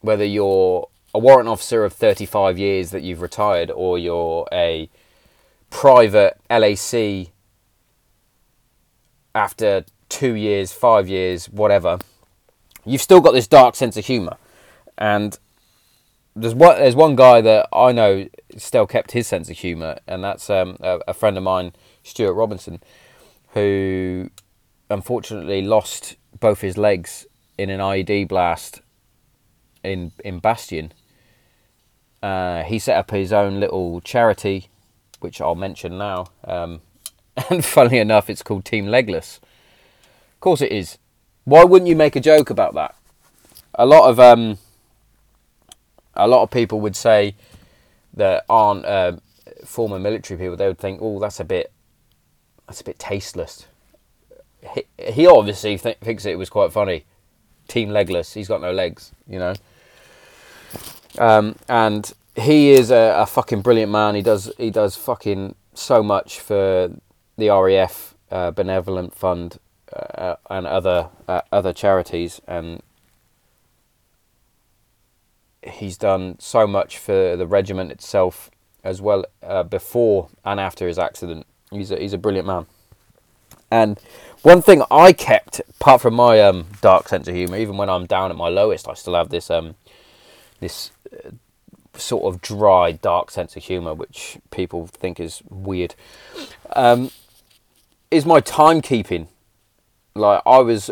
whether 0.00 0.24
you're 0.24 0.88
a 1.14 1.18
warrant 1.18 1.48
officer 1.48 1.84
of 1.84 1.92
35 1.92 2.58
years 2.58 2.90
that 2.90 3.02
you've 3.02 3.22
retired 3.22 3.70
or 3.70 3.98
you're 3.98 4.46
a 4.52 4.90
private 5.70 6.38
LAC 6.50 7.28
after 9.34 9.84
two 10.08 10.34
years, 10.34 10.72
five 10.72 11.08
years, 11.08 11.46
whatever, 11.46 11.98
you've 12.84 13.02
still 13.02 13.20
got 13.20 13.32
this 13.32 13.46
dark 13.46 13.74
sense 13.74 13.96
of 13.96 14.04
humour 14.06 14.36
and 14.98 15.38
there's 16.34 16.54
one 16.54 16.78
there's 16.78 16.94
one 16.94 17.16
guy 17.16 17.40
that 17.40 17.68
I 17.72 17.92
know 17.92 18.28
still 18.58 18.86
kept 18.86 19.12
his 19.12 19.26
sense 19.26 19.48
of 19.48 19.56
humour, 19.58 19.98
and 20.06 20.22
that's 20.22 20.50
um, 20.50 20.76
a, 20.80 21.00
a, 21.08 21.14
friend 21.14 21.36
of 21.36 21.42
mine, 21.42 21.72
Stuart 22.02 22.34
Robinson, 22.34 22.80
who 23.54 24.30
unfortunately 24.90 25.62
lost 25.62 26.16
both 26.40 26.60
his 26.60 26.76
legs 26.76 27.26
in 27.58 27.70
an 27.70 27.80
IED 27.80 28.28
blast 28.28 28.80
in 29.82 30.12
in 30.24 30.38
Bastion. 30.38 30.92
Uh, 32.22 32.62
he 32.64 32.78
set 32.78 32.96
up 32.96 33.10
his 33.10 33.32
own 33.32 33.60
little 33.60 34.00
charity, 34.00 34.68
which 35.20 35.40
I'll 35.40 35.54
mention 35.54 35.98
now. 35.98 36.28
Um, 36.44 36.80
and 37.50 37.64
funnily 37.64 37.98
enough, 37.98 38.28
it's 38.28 38.42
called 38.42 38.64
Team 38.64 38.86
Legless. 38.86 39.40
Of 40.34 40.40
course, 40.40 40.60
it 40.60 40.72
is. 40.72 40.98
Why 41.44 41.64
wouldn't 41.64 41.88
you 41.88 41.96
make 41.96 42.16
a 42.16 42.20
joke 42.20 42.50
about 42.50 42.74
that? 42.74 42.94
A 43.74 43.86
lot 43.86 44.10
of 44.10 44.18
um, 44.18 44.58
a 46.14 46.26
lot 46.26 46.42
of 46.42 46.50
people 46.50 46.80
would 46.80 46.96
say 46.96 47.34
that 48.14 48.44
aren't 48.48 48.84
uh, 48.84 49.16
former 49.64 49.98
military 49.98 50.38
people. 50.38 50.56
They 50.56 50.66
would 50.66 50.78
think, 50.78 51.00
"Oh, 51.02 51.20
that's 51.20 51.38
a 51.40 51.44
bit, 51.44 51.70
that's 52.66 52.80
a 52.80 52.84
bit 52.84 52.98
tasteless." 52.98 53.66
He, 54.98 55.26
obviously 55.26 55.78
th- 55.78 55.98
thinks 55.98 56.24
it 56.24 56.38
was 56.38 56.50
quite 56.50 56.72
funny. 56.72 57.04
Team 57.68 57.90
legless. 57.90 58.34
He's 58.34 58.48
got 58.48 58.60
no 58.60 58.72
legs, 58.72 59.12
you 59.28 59.38
know. 59.38 59.54
Um, 61.18 61.56
and 61.68 62.12
he 62.36 62.70
is 62.70 62.90
a, 62.90 63.14
a, 63.18 63.26
fucking 63.26 63.62
brilliant 63.62 63.90
man. 63.90 64.14
He 64.14 64.22
does 64.22 64.52
he 64.58 64.70
does 64.70 64.96
fucking 64.96 65.54
so 65.74 66.02
much 66.02 66.40
for 66.40 66.92
the 67.36 67.48
RAF 67.48 68.14
uh, 68.30 68.50
benevolent 68.50 69.14
fund 69.14 69.58
uh, 69.92 70.36
and 70.50 70.66
other 70.66 71.08
uh, 71.26 71.40
other 71.50 71.72
charities, 71.72 72.40
and 72.46 72.82
he's 75.62 75.96
done 75.96 76.36
so 76.38 76.66
much 76.66 76.98
for 76.98 77.36
the 77.36 77.46
regiment 77.46 77.90
itself 77.90 78.50
as 78.84 79.00
well 79.00 79.24
uh, 79.42 79.62
before 79.62 80.28
and 80.44 80.60
after 80.60 80.86
his 80.86 80.98
accident. 80.98 81.46
He's 81.70 81.90
a, 81.90 81.98
he's 81.98 82.12
a 82.12 82.18
brilliant 82.18 82.46
man. 82.46 82.66
And 83.70 83.98
one 84.42 84.62
thing 84.62 84.82
I 84.90 85.12
kept, 85.12 85.60
apart 85.80 86.00
from 86.00 86.14
my 86.14 86.40
um, 86.40 86.66
dark 86.80 87.08
sense 87.08 87.28
of 87.28 87.34
humour, 87.34 87.56
even 87.56 87.76
when 87.76 87.88
I'm 87.88 88.06
down 88.06 88.30
at 88.30 88.36
my 88.36 88.48
lowest, 88.48 88.88
I 88.88 88.94
still 88.94 89.14
have 89.14 89.30
this 89.30 89.50
um, 89.50 89.74
this 90.60 90.90
uh, 91.12 91.30
sort 91.94 92.32
of 92.32 92.40
dry, 92.40 92.92
dark 92.92 93.30
sense 93.30 93.56
of 93.56 93.64
humour, 93.64 93.94
which 93.94 94.38
people 94.50 94.86
think 94.86 95.18
is 95.18 95.42
weird. 95.48 95.94
Um, 96.74 97.10
is 98.10 98.24
my 98.24 98.40
timekeeping. 98.40 99.28
Like 100.14 100.42
I 100.46 100.58
was 100.58 100.90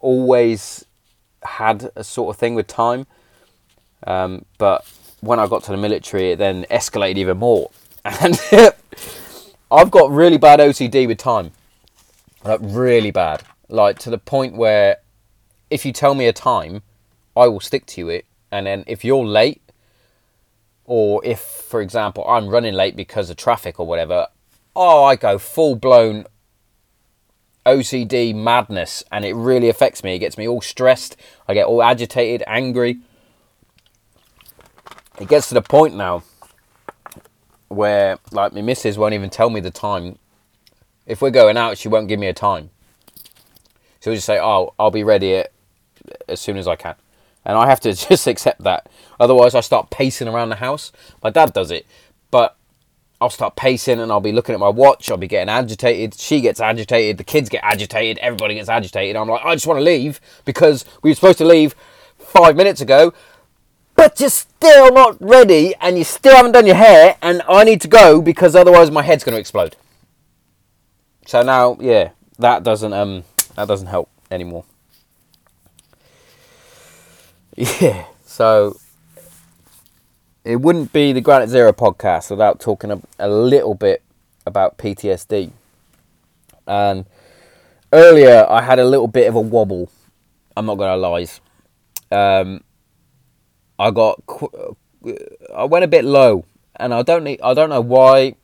always 0.00 0.84
had 1.42 1.90
a 1.96 2.04
sort 2.04 2.34
of 2.34 2.38
thing 2.38 2.54
with 2.54 2.66
time. 2.66 3.06
Um, 4.06 4.44
but 4.58 4.86
when 5.20 5.38
I 5.38 5.46
got 5.46 5.64
to 5.64 5.72
the 5.72 5.76
military, 5.76 6.32
it 6.32 6.36
then 6.36 6.64
escalated 6.70 7.16
even 7.16 7.38
more. 7.38 7.70
And 8.04 8.38
I've 9.70 9.90
got 9.90 10.10
really 10.10 10.38
bad 10.38 10.60
OCD 10.60 11.06
with 11.06 11.18
time. 11.18 11.52
Like, 12.44 12.60
really 12.62 13.10
bad. 13.10 13.42
Like, 13.68 13.98
to 14.00 14.10
the 14.10 14.18
point 14.18 14.54
where 14.54 14.98
if 15.70 15.84
you 15.84 15.92
tell 15.92 16.14
me 16.14 16.26
a 16.26 16.32
time, 16.32 16.82
I 17.36 17.48
will 17.48 17.60
stick 17.60 17.84
to 17.86 18.08
it. 18.08 18.24
And 18.50 18.66
then 18.66 18.84
if 18.86 19.04
you're 19.04 19.24
late, 19.24 19.60
or 20.84 21.22
if, 21.24 21.40
for 21.40 21.82
example, 21.82 22.26
I'm 22.26 22.48
running 22.48 22.72
late 22.72 22.96
because 22.96 23.28
of 23.28 23.36
traffic 23.36 23.78
or 23.78 23.86
whatever, 23.86 24.28
oh, 24.74 25.04
I 25.04 25.16
go 25.16 25.36
full 25.38 25.76
blown 25.76 26.24
OCD 27.66 28.34
madness 28.34 29.04
and 29.12 29.26
it 29.26 29.34
really 29.34 29.68
affects 29.68 30.02
me. 30.02 30.14
It 30.14 30.20
gets 30.20 30.38
me 30.38 30.48
all 30.48 30.62
stressed. 30.62 31.16
I 31.46 31.52
get 31.52 31.66
all 31.66 31.82
agitated, 31.82 32.42
angry. 32.46 33.00
It 35.20 35.28
gets 35.28 35.48
to 35.48 35.54
the 35.54 35.60
point 35.60 35.94
now 35.94 36.22
where, 37.68 38.18
like, 38.32 38.52
my 38.52 38.62
missus 38.62 38.98
won't 38.98 39.14
even 39.14 39.30
tell 39.30 39.50
me 39.50 39.60
the 39.60 39.70
time. 39.70 40.18
If 41.06 41.22
we're 41.22 41.30
going 41.30 41.56
out, 41.56 41.78
she 41.78 41.88
won't 41.88 42.08
give 42.08 42.20
me 42.20 42.26
a 42.26 42.34
time. 42.34 42.70
She'll 44.00 44.14
just 44.14 44.26
say, 44.26 44.38
"Oh, 44.38 44.74
I'll 44.78 44.90
be 44.90 45.04
ready 45.04 45.44
as 46.28 46.40
soon 46.40 46.56
as 46.56 46.68
I 46.68 46.76
can," 46.76 46.94
and 47.44 47.56
I 47.56 47.66
have 47.66 47.80
to 47.80 47.92
just 48.08 48.26
accept 48.26 48.62
that. 48.64 48.88
Otherwise, 49.18 49.54
I 49.54 49.60
start 49.60 49.90
pacing 49.90 50.28
around 50.28 50.50
the 50.50 50.56
house. 50.56 50.92
My 51.22 51.30
dad 51.30 51.52
does 51.52 51.70
it, 51.70 51.86
but 52.30 52.56
I'll 53.20 53.30
start 53.30 53.56
pacing 53.56 53.98
and 53.98 54.12
I'll 54.12 54.20
be 54.20 54.32
looking 54.32 54.54
at 54.54 54.60
my 54.60 54.68
watch. 54.68 55.10
I'll 55.10 55.16
be 55.16 55.26
getting 55.26 55.48
agitated. 55.48 56.14
She 56.14 56.40
gets 56.40 56.60
agitated. 56.60 57.18
The 57.18 57.24
kids 57.24 57.48
get 57.48 57.64
agitated. 57.64 58.18
Everybody 58.18 58.54
gets 58.54 58.68
agitated. 58.68 59.16
I'm 59.16 59.28
like, 59.28 59.44
I 59.44 59.54
just 59.54 59.66
want 59.66 59.78
to 59.78 59.84
leave 59.84 60.20
because 60.44 60.84
we 61.02 61.10
were 61.10 61.14
supposed 61.16 61.38
to 61.38 61.44
leave 61.44 61.74
five 62.16 62.54
minutes 62.54 62.80
ago, 62.80 63.12
but 63.98 64.20
you're 64.20 64.30
still 64.30 64.92
not 64.92 65.20
ready 65.20 65.74
and 65.80 65.98
you 65.98 66.04
still 66.04 66.36
haven't 66.36 66.52
done 66.52 66.66
your 66.66 66.76
hair, 66.76 67.16
and 67.20 67.42
I 67.48 67.64
need 67.64 67.80
to 67.80 67.88
go 67.88 68.22
because 68.22 68.54
otherwise 68.54 68.92
my 68.92 69.02
head's 69.02 69.24
going 69.24 69.34
to 69.34 69.40
explode. 69.40 69.74
So 71.26 71.42
now, 71.42 71.76
yeah, 71.80 72.10
that 72.38 72.62
doesn't 72.62 72.92
um 72.92 73.24
that 73.56 73.66
doesn't 73.66 73.88
help 73.88 74.08
anymore. 74.30 74.64
Yeah, 77.80 78.04
so 78.24 78.78
it 80.44 80.60
wouldn't 80.60 80.92
be 80.92 81.12
the 81.12 81.20
Granite 81.20 81.48
Zero 81.48 81.72
podcast 81.72 82.30
without 82.30 82.60
talking 82.60 82.92
a, 82.92 83.02
a 83.18 83.28
little 83.28 83.74
bit 83.74 84.00
about 84.46 84.78
PTSD. 84.78 85.50
And 86.68 87.04
earlier, 87.92 88.46
I 88.48 88.62
had 88.62 88.78
a 88.78 88.84
little 88.84 89.08
bit 89.08 89.26
of 89.26 89.34
a 89.34 89.40
wobble. 89.40 89.90
I'm 90.56 90.66
not 90.66 90.76
gonna 90.76 90.96
lie. 90.96 91.26
Um, 92.12 92.62
I 93.78 93.90
got, 93.90 94.22
I 95.54 95.64
went 95.64 95.84
a 95.84 95.88
bit 95.88 96.04
low, 96.04 96.44
and 96.76 96.92
I 96.92 97.02
don't 97.02 97.24
need, 97.24 97.40
I 97.42 97.54
don't 97.54 97.70
know 97.70 97.80
why. 97.80 98.34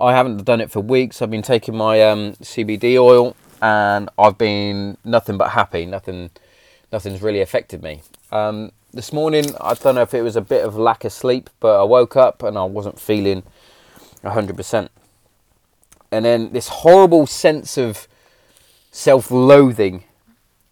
I 0.00 0.12
haven't 0.12 0.44
done 0.44 0.60
it 0.60 0.70
for 0.70 0.80
weeks. 0.80 1.22
I've 1.22 1.30
been 1.30 1.42
taking 1.42 1.76
my 1.76 2.02
um, 2.02 2.32
CBD 2.34 2.96
oil, 3.00 3.36
and 3.62 4.08
I've 4.18 4.36
been 4.36 4.96
nothing 5.04 5.38
but 5.38 5.50
happy. 5.50 5.86
Nothing, 5.86 6.30
nothing's 6.92 7.22
really 7.22 7.40
affected 7.40 7.82
me. 7.82 8.02
Um, 8.32 8.72
this 8.92 9.12
morning, 9.12 9.46
I 9.60 9.74
don't 9.74 9.96
know 9.96 10.02
if 10.02 10.14
it 10.14 10.22
was 10.22 10.36
a 10.36 10.40
bit 10.40 10.64
of 10.64 10.76
lack 10.76 11.04
of 11.04 11.12
sleep, 11.12 11.50
but 11.60 11.80
I 11.80 11.82
woke 11.84 12.16
up 12.16 12.42
and 12.42 12.56
I 12.56 12.64
wasn't 12.64 13.00
feeling 13.00 13.42
100%. 14.22 14.88
And 16.12 16.24
then 16.24 16.52
this 16.52 16.68
horrible 16.68 17.26
sense 17.26 17.76
of 17.76 18.06
self 18.92 19.30
loathing 19.30 20.04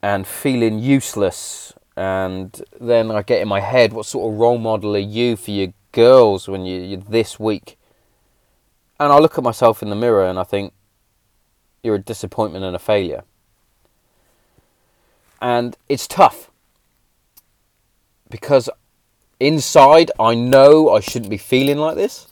and 0.03 0.27
feeling 0.27 0.79
useless. 0.79 1.72
And 1.97 2.61
then 2.81 3.11
I 3.11 3.23
get 3.23 3.43
in 3.43 3.49
my 3.49 3.61
head, 3.61 3.93
what 3.93 4.07
sort 4.07 4.33
of 4.33 4.39
role 4.39 4.59
model 4.59 4.97
are 4.97 4.99
you 4.99 5.37
for 5.37 5.51
your 5.51 5.73
girls 5.93 6.49
when 6.49 6.65
you, 6.65 6.81
you're 6.81 7.01
this 7.01 7.39
weak? 7.39 7.79
And 8.99 9.13
I 9.13 9.19
look 9.19 9.37
at 9.37 9.45
myself 9.45 9.83
in 9.83 9.91
the 9.91 9.97
mirror 9.97 10.27
and 10.27 10.39
I 10.39 10.45
think, 10.45 10.73
you're 11.83 11.97
a 11.97 12.01
disappointment 12.01 12.65
and 12.65 12.77
a 12.77 12.79
failure. 12.79 13.25
And 15.41 15.77
it's 15.89 16.07
tough 16.07 16.51
because 18.31 18.71
inside 19.41 20.13
I 20.19 20.35
know 20.35 20.91
I 20.91 21.01
shouldn't 21.01 21.31
be 21.31 21.37
feeling 21.39 21.79
like 21.79 21.97
this, 21.97 22.29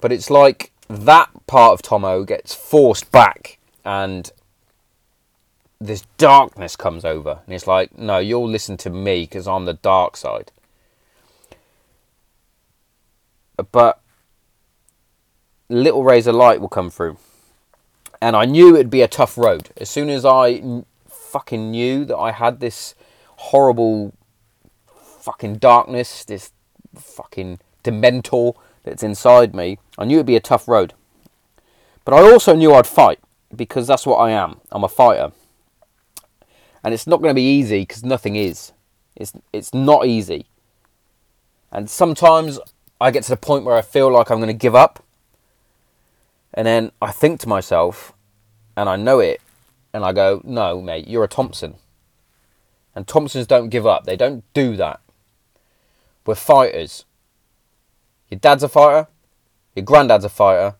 but 0.00 0.12
it's 0.12 0.28
like 0.28 0.72
that 0.88 1.30
part 1.46 1.72
of 1.72 1.82
Tomo 1.82 2.24
gets 2.24 2.54
forced 2.54 3.10
back 3.10 3.58
and 3.84 4.30
this 5.80 6.02
darkness 6.18 6.76
comes 6.76 7.04
over 7.04 7.40
and 7.44 7.54
it's 7.54 7.66
like 7.66 7.96
no 7.96 8.18
you'll 8.18 8.48
listen 8.48 8.76
to 8.76 8.90
me 8.90 9.22
because 9.22 9.48
i'm 9.48 9.64
the 9.64 9.74
dark 9.74 10.16
side 10.16 10.52
but 13.72 14.00
little 15.68 16.04
rays 16.04 16.26
of 16.26 16.34
light 16.34 16.60
will 16.60 16.68
come 16.68 16.90
through 16.90 17.16
and 18.20 18.36
i 18.36 18.44
knew 18.44 18.74
it'd 18.74 18.90
be 18.90 19.02
a 19.02 19.08
tough 19.08 19.38
road 19.38 19.70
as 19.76 19.88
soon 19.88 20.10
as 20.10 20.24
i 20.24 20.62
fucking 21.08 21.70
knew 21.70 22.04
that 22.04 22.16
i 22.16 22.30
had 22.32 22.60
this 22.60 22.94
horrible 23.36 24.12
fucking 25.20 25.56
darkness, 25.56 26.24
this 26.24 26.52
fucking 26.94 27.58
dementor 27.84 28.54
that's 28.84 29.02
inside 29.02 29.54
me, 29.54 29.78
I 29.98 30.04
knew 30.04 30.16
it'd 30.16 30.26
be 30.26 30.36
a 30.36 30.40
tough 30.40 30.66
road. 30.66 30.94
But 32.04 32.14
I 32.14 32.30
also 32.30 32.54
knew 32.54 32.74
I'd 32.74 32.86
fight 32.86 33.20
because 33.54 33.86
that's 33.86 34.06
what 34.06 34.16
I 34.16 34.30
am. 34.30 34.60
I'm 34.72 34.84
a 34.84 34.88
fighter. 34.88 35.32
And 36.82 36.94
it's 36.94 37.06
not 37.06 37.20
going 37.20 37.30
to 37.30 37.34
be 37.34 37.58
easy 37.58 37.82
because 37.82 38.04
nothing 38.04 38.36
is. 38.36 38.72
It's, 39.16 39.32
it's 39.52 39.74
not 39.74 40.06
easy. 40.06 40.46
And 41.70 41.88
sometimes 41.88 42.58
I 43.00 43.10
get 43.10 43.24
to 43.24 43.30
the 43.30 43.36
point 43.36 43.64
where 43.64 43.76
I 43.76 43.82
feel 43.82 44.10
like 44.10 44.30
I'm 44.30 44.38
going 44.38 44.48
to 44.48 44.54
give 44.54 44.74
up. 44.74 45.04
And 46.52 46.66
then 46.66 46.90
I 47.00 47.12
think 47.12 47.40
to 47.40 47.48
myself, 47.48 48.12
and 48.76 48.88
I 48.88 48.96
know 48.96 49.20
it, 49.20 49.40
and 49.92 50.04
I 50.04 50.12
go, 50.12 50.40
no, 50.44 50.80
mate, 50.80 51.08
you're 51.08 51.24
a 51.24 51.28
Thompson. 51.28 51.74
And 52.94 53.06
Thompsons 53.06 53.46
don't 53.46 53.68
give 53.68 53.86
up. 53.86 54.04
They 54.04 54.16
don't 54.16 54.44
do 54.52 54.76
that. 54.76 55.00
We're 56.26 56.34
fighters. 56.34 57.04
Your 58.30 58.38
dad's 58.38 58.62
a 58.62 58.68
fighter. 58.68 59.08
Your 59.74 59.84
granddad's 59.84 60.24
a 60.24 60.28
fighter. 60.28 60.76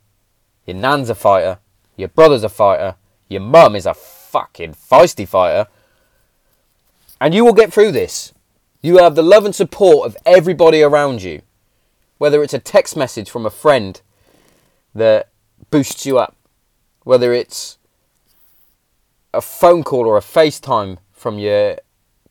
Your 0.66 0.76
nan's 0.76 1.10
a 1.10 1.14
fighter. 1.14 1.58
Your 1.96 2.08
brother's 2.08 2.44
a 2.44 2.48
fighter. 2.48 2.96
Your 3.28 3.40
mum 3.40 3.76
is 3.76 3.86
a 3.86 3.94
fucking 3.94 4.74
feisty 4.74 5.26
fighter. 5.26 5.68
And 7.20 7.34
you 7.34 7.44
will 7.44 7.52
get 7.52 7.72
through 7.72 7.92
this. 7.92 8.32
You 8.80 8.98
have 8.98 9.14
the 9.14 9.22
love 9.22 9.44
and 9.44 9.54
support 9.54 10.06
of 10.06 10.16
everybody 10.24 10.82
around 10.82 11.22
you. 11.22 11.42
Whether 12.18 12.42
it's 12.42 12.54
a 12.54 12.58
text 12.58 12.96
message 12.96 13.30
from 13.30 13.44
a 13.44 13.50
friend 13.50 14.00
that 14.94 15.28
boosts 15.70 16.06
you 16.06 16.18
up, 16.18 16.36
whether 17.04 17.32
it's 17.32 17.78
a 19.32 19.40
phone 19.40 19.82
call 19.84 20.06
or 20.06 20.16
a 20.16 20.22
FaceTime 20.22 20.98
from 21.12 21.38
your 21.38 21.76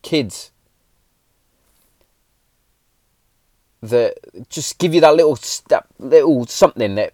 kids 0.02 0.52
that 3.82 4.18
just 4.50 4.78
give 4.78 4.94
you 4.94 5.02
that 5.02 5.16
little 5.16 5.36
step, 5.36 5.88
little 5.98 6.46
something 6.46 6.96
that 6.96 7.14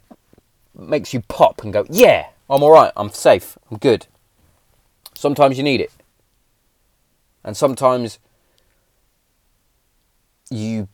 makes 0.77 1.13
you 1.13 1.21
pop 1.21 1.63
and 1.63 1.71
go, 1.71 1.85
yeah, 1.89 2.27
I'm 2.49 2.63
all 2.63 2.71
right, 2.71 2.91
I'm 2.97 3.09
safe, 3.09 3.57
I'm 3.69 3.77
good. 3.77 4.07
Sometimes 5.13 5.57
you 5.57 5.63
need 5.63 5.81
it, 5.81 5.91
and 7.45 7.55
sometimes 7.55 8.19
you 10.49 10.89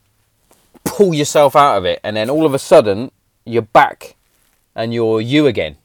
pull 0.84 1.16
yourself 1.16 1.56
out 1.56 1.78
of 1.78 1.86
it, 1.86 2.00
and 2.04 2.16
then 2.16 2.30
all 2.30 2.46
of 2.46 2.54
a 2.54 2.60
sudden 2.60 3.12
you're 3.46 3.64
back 3.64 4.16
and 4.76 4.94
you're 4.94 5.20
you 5.20 5.48
again. 5.48 5.78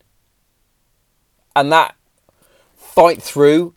And 1.55 1.73
that 1.73 1.97
fight 2.77 3.23
through 3.23 3.75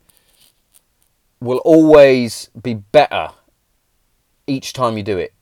will 1.40 1.60
always 1.60 2.50
be 2.62 2.74
better 2.74 3.30
each 4.48 4.74
time 4.74 4.98
you 4.98 5.04
do 5.04 5.18
it 5.18 5.34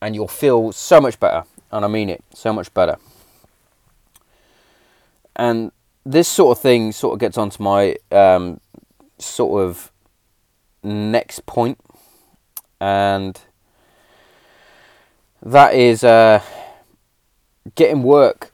and 0.00 0.14
you'll 0.14 0.28
feel 0.28 0.72
so 0.72 1.00
much 1.00 1.20
better. 1.20 1.44
And 1.70 1.84
I 1.84 1.88
mean 1.88 2.08
it, 2.08 2.24
so 2.34 2.52
much 2.52 2.72
better. 2.72 2.96
And 5.36 5.72
this 6.04 6.28
sort 6.28 6.56
of 6.56 6.62
thing 6.62 6.92
sort 6.92 7.14
of 7.14 7.20
gets 7.20 7.36
onto 7.36 7.62
my 7.62 7.96
um, 8.10 8.60
sort 9.18 9.62
of 9.62 9.92
next 10.82 11.46
point, 11.46 11.78
and 12.80 13.40
that 15.42 15.74
is 15.74 16.04
uh, 16.04 16.42
getting 17.74 18.02
work 18.02 18.50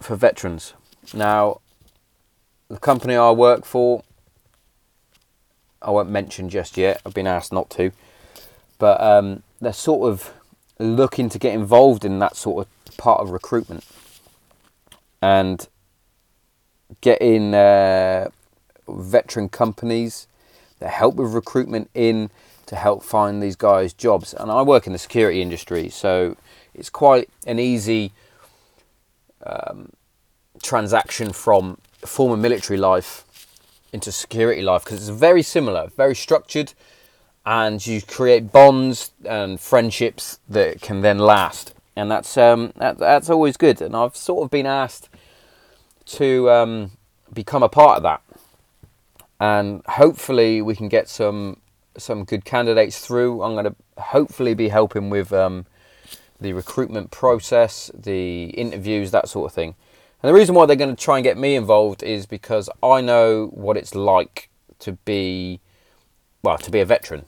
for 0.00 0.16
veterans. 0.16 0.74
Now, 1.12 1.60
the 2.68 2.78
company 2.78 3.14
I 3.14 3.30
work 3.30 3.64
for, 3.64 4.02
I 5.82 5.90
won't 5.90 6.10
mention 6.10 6.48
just 6.48 6.76
yet. 6.76 7.00
I've 7.04 7.14
been 7.14 7.26
asked 7.26 7.52
not 7.52 7.70
to, 7.70 7.92
but 8.78 9.00
um, 9.00 9.42
they're 9.60 9.72
sort 9.72 10.10
of 10.10 10.32
looking 10.78 11.28
to 11.28 11.38
get 11.38 11.54
involved 11.54 12.04
in 12.04 12.18
that 12.20 12.36
sort 12.36 12.66
of 12.66 12.96
part 12.96 13.20
of 13.20 13.30
recruitment 13.30 13.84
and 15.20 15.68
getting 17.00 17.54
uh, 17.54 18.28
veteran 18.88 19.48
companies 19.48 20.26
that 20.80 20.90
help 20.90 21.14
with 21.14 21.32
recruitment 21.32 21.90
in 21.94 22.30
to 22.66 22.76
help 22.76 23.02
find 23.02 23.42
these 23.42 23.56
guys 23.56 23.92
jobs. 23.92 24.34
And 24.34 24.50
I 24.50 24.62
work 24.62 24.86
in 24.86 24.92
the 24.92 24.98
security 24.98 25.40
industry, 25.40 25.88
so 25.88 26.36
it's 26.74 26.90
quite 26.90 27.28
an 27.46 27.58
easy 27.58 28.12
um, 29.44 29.90
transaction 30.62 31.32
from 31.32 31.78
former 32.04 32.36
military 32.36 32.78
life 32.78 33.24
into 33.92 34.12
security 34.12 34.62
life 34.62 34.84
because 34.84 35.08
it's 35.08 35.18
very 35.18 35.42
similar, 35.42 35.88
very 35.96 36.14
structured, 36.14 36.72
and 37.44 37.84
you 37.86 38.00
create 38.02 38.52
bonds 38.52 39.12
and 39.24 39.60
friendships 39.60 40.38
that 40.48 40.80
can 40.80 41.00
then 41.00 41.18
last, 41.18 41.74
and 41.96 42.10
that's 42.10 42.36
um, 42.36 42.72
that, 42.76 42.98
that's 42.98 43.30
always 43.30 43.56
good. 43.56 43.80
And 43.80 43.96
I've 43.96 44.16
sort 44.16 44.44
of 44.44 44.50
been 44.50 44.66
asked 44.66 45.08
to 46.06 46.50
um, 46.50 46.92
become 47.32 47.62
a 47.62 47.68
part 47.68 47.96
of 47.96 48.02
that, 48.04 48.22
and 49.40 49.82
hopefully 49.86 50.60
we 50.62 50.76
can 50.76 50.88
get 50.88 51.08
some 51.08 51.56
some 51.96 52.24
good 52.24 52.44
candidates 52.44 53.00
through. 53.00 53.42
I'm 53.42 53.54
going 53.54 53.64
to 53.64 53.74
hopefully 54.00 54.54
be 54.54 54.68
helping 54.68 55.10
with 55.10 55.32
um, 55.32 55.66
the 56.40 56.52
recruitment 56.52 57.10
process, 57.10 57.90
the 57.92 58.44
interviews, 58.50 59.10
that 59.10 59.28
sort 59.28 59.50
of 59.50 59.54
thing. 59.54 59.74
And 60.22 60.28
the 60.28 60.34
reason 60.34 60.54
why 60.54 60.66
they're 60.66 60.76
going 60.76 60.94
to 60.94 61.02
try 61.02 61.16
and 61.16 61.24
get 61.24 61.36
me 61.36 61.56
involved 61.56 62.02
is 62.02 62.26
because 62.26 62.68
I 62.82 63.00
know 63.00 63.46
what 63.46 63.76
it's 63.76 63.94
like 63.94 64.50
to 64.80 64.92
be, 64.92 65.60
well, 66.42 66.58
to 66.58 66.70
be 66.70 66.80
a 66.80 66.84
veteran, 66.84 67.24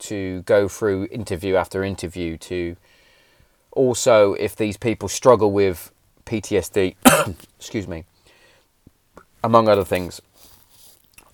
to 0.00 0.42
go 0.42 0.68
through 0.68 1.08
interview 1.10 1.56
after 1.56 1.82
interview, 1.82 2.36
to 2.38 2.76
also, 3.72 4.34
if 4.34 4.54
these 4.54 4.76
people 4.76 5.08
struggle 5.08 5.50
with 5.50 5.90
PTSD, 6.26 6.94
excuse 7.58 7.88
me, 7.88 8.04
among 9.42 9.68
other 9.68 9.84
things, 9.84 10.20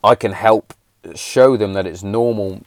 I 0.02 0.14
can 0.14 0.32
help 0.32 0.74
show 1.14 1.56
them 1.56 1.72
that 1.74 1.86
it's 1.86 2.02
normal 2.02 2.62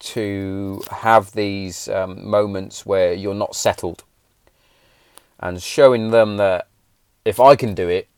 to 0.00 0.82
have 0.90 1.32
these 1.32 1.88
um, 1.88 2.26
moments 2.28 2.86
where 2.86 3.12
you're 3.12 3.34
not 3.34 3.54
settled 3.54 4.04
and 5.38 5.62
showing 5.62 6.10
them 6.10 6.36
that 6.36 6.68
if 7.24 7.40
I 7.40 7.56
can 7.56 7.74
do 7.74 7.88
it, 7.88 8.08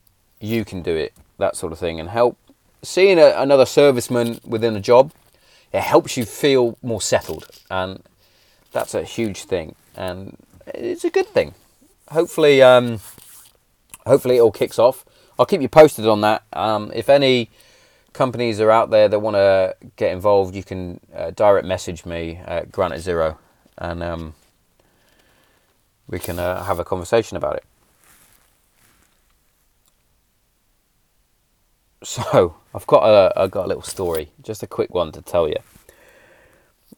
you 0.40 0.64
can 0.64 0.82
do 0.82 0.94
it, 0.94 1.12
that 1.38 1.56
sort 1.56 1.72
of 1.72 1.78
thing, 1.78 2.00
and 2.00 2.08
help 2.08 2.36
seeing 2.82 3.18
a, 3.18 3.34
another 3.36 3.64
serviceman 3.64 4.44
within 4.44 4.76
a 4.76 4.80
job, 4.80 5.12
it 5.72 5.80
helps 5.80 6.16
you 6.16 6.24
feel 6.24 6.76
more 6.82 7.00
settled, 7.00 7.48
and 7.70 8.02
that's 8.72 8.94
a 8.94 9.04
huge 9.04 9.44
thing, 9.44 9.74
and 9.96 10.36
it's 10.66 11.04
a 11.04 11.10
good 11.10 11.28
thing. 11.28 11.54
Hopefully, 12.10 12.62
um, 12.62 13.00
hopefully 14.06 14.36
it 14.36 14.40
all 14.40 14.52
kicks 14.52 14.78
off. 14.78 15.04
I'll 15.42 15.46
keep 15.46 15.60
you 15.60 15.68
posted 15.68 16.06
on 16.06 16.20
that. 16.20 16.44
Um, 16.52 16.92
if 16.94 17.08
any 17.08 17.50
companies 18.12 18.60
are 18.60 18.70
out 18.70 18.90
there 18.90 19.08
that 19.08 19.18
want 19.18 19.34
to 19.34 19.74
get 19.96 20.12
involved, 20.12 20.54
you 20.54 20.62
can 20.62 21.00
uh, 21.12 21.32
direct 21.32 21.66
message 21.66 22.06
me 22.06 22.38
at 22.44 22.70
Granite 22.70 23.00
Zero, 23.00 23.40
and 23.76 24.04
um, 24.04 24.34
we 26.06 26.20
can 26.20 26.38
uh, 26.38 26.62
have 26.62 26.78
a 26.78 26.84
conversation 26.84 27.36
about 27.36 27.56
it. 27.56 27.64
So 32.04 32.54
I've 32.72 32.86
got 32.86 33.02
a 33.02 33.32
I've 33.36 33.50
got 33.50 33.64
a 33.64 33.68
little 33.68 33.82
story, 33.82 34.30
just 34.44 34.62
a 34.62 34.68
quick 34.68 34.94
one 34.94 35.10
to 35.10 35.22
tell 35.22 35.48
you. 35.48 35.58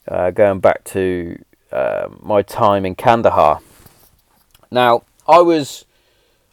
Uh, 0.06 0.30
going 0.32 0.60
back 0.60 0.84
to 0.84 1.42
uh, 1.72 2.08
my 2.20 2.42
time 2.42 2.84
in 2.84 2.94
Kandahar. 2.94 3.60
Now 4.70 5.04
I 5.26 5.40
was 5.40 5.86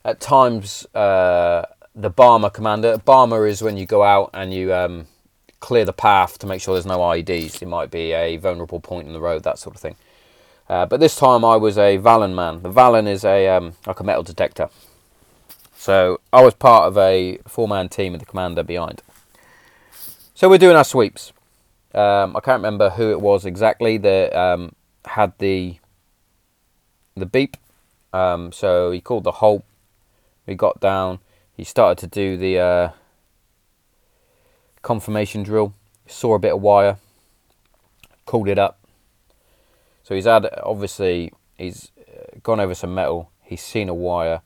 at 0.04 0.20
times 0.20 0.86
uh, 0.96 1.66
the 1.96 2.12
Barma 2.12 2.54
commander. 2.54 2.98
Barma 2.98 3.48
is 3.50 3.62
when 3.62 3.78
you 3.78 3.86
go 3.86 4.04
out 4.04 4.30
and 4.34 4.54
you 4.54 4.74
um, 4.74 5.08
clear 5.60 5.86
the 5.86 5.94
path 5.94 6.38
to 6.40 6.48
make 6.48 6.62
sure 6.62 6.76
there's 6.76 6.86
no 6.86 7.00
IEDs. 7.00 7.62
It 7.62 7.68
might 7.68 7.92
be 7.92 8.12
a 8.14 8.38
vulnerable 8.38 8.80
point 8.80 9.08
in 9.08 9.14
the 9.14 9.20
road, 9.20 9.44
that 9.44 9.60
sort 9.60 9.76
of 9.76 9.82
thing. 9.82 9.96
Uh, 10.70 10.86
but 10.86 11.00
this 11.00 11.16
time 11.16 11.44
I 11.44 11.58
was 11.58 11.78
a 11.78 11.98
Vallon 11.98 12.34
man. 12.34 12.62
The 12.64 12.70
Vallon 12.70 13.08
is 13.08 13.26
a 13.26 13.48
um, 13.50 13.74
like 13.86 14.00
a 14.00 14.04
metal 14.04 14.24
detector. 14.24 14.70
So 15.76 16.22
I 16.32 16.44
was 16.44 16.54
part 16.54 16.88
of 16.88 16.98
a 16.98 17.40
four-man 17.48 17.90
team 17.90 18.14
with 18.14 18.22
the 18.22 18.26
commander 18.26 18.64
behind. 18.64 19.02
So 20.36 20.48
we're 20.48 20.60
doing 20.60 20.76
our 20.76 20.84
sweeps. 20.84 21.34
Um, 21.94 22.38
I 22.38 22.40
can't 22.40 22.60
remember 22.60 22.92
who 22.92 23.12
it 23.12 23.20
was 23.20 23.46
exactly 23.46 23.98
that 23.98 24.34
um, 24.34 24.74
had 25.06 25.34
the 25.40 25.78
the 27.16 27.26
beep. 27.26 27.58
Um, 28.14 28.52
so 28.52 28.92
he 28.92 29.02
called 29.02 29.24
the 29.24 29.32
halt. 29.34 29.66
We 30.46 30.56
got 30.56 30.80
down 30.80 31.20
he 31.62 31.66
started 31.66 32.00
to 32.00 32.08
do 32.08 32.38
the 32.38 32.58
uh, 32.58 32.90
confirmation 34.82 35.44
drill. 35.44 35.76
Saw 36.08 36.34
a 36.34 36.40
bit 36.40 36.54
of 36.54 36.60
wire, 36.60 36.98
called 38.26 38.48
it 38.48 38.58
up. 38.58 38.80
So 40.02 40.16
he's 40.16 40.26
had 40.26 40.50
obviously 40.64 41.32
he's 41.60 41.92
gone 42.42 42.60
over 42.60 42.74
some 42.74 42.96
metal. 42.96 43.30
He's 43.44 43.62
seen 43.62 43.90
a 43.90 43.94
wire. 43.94 44.42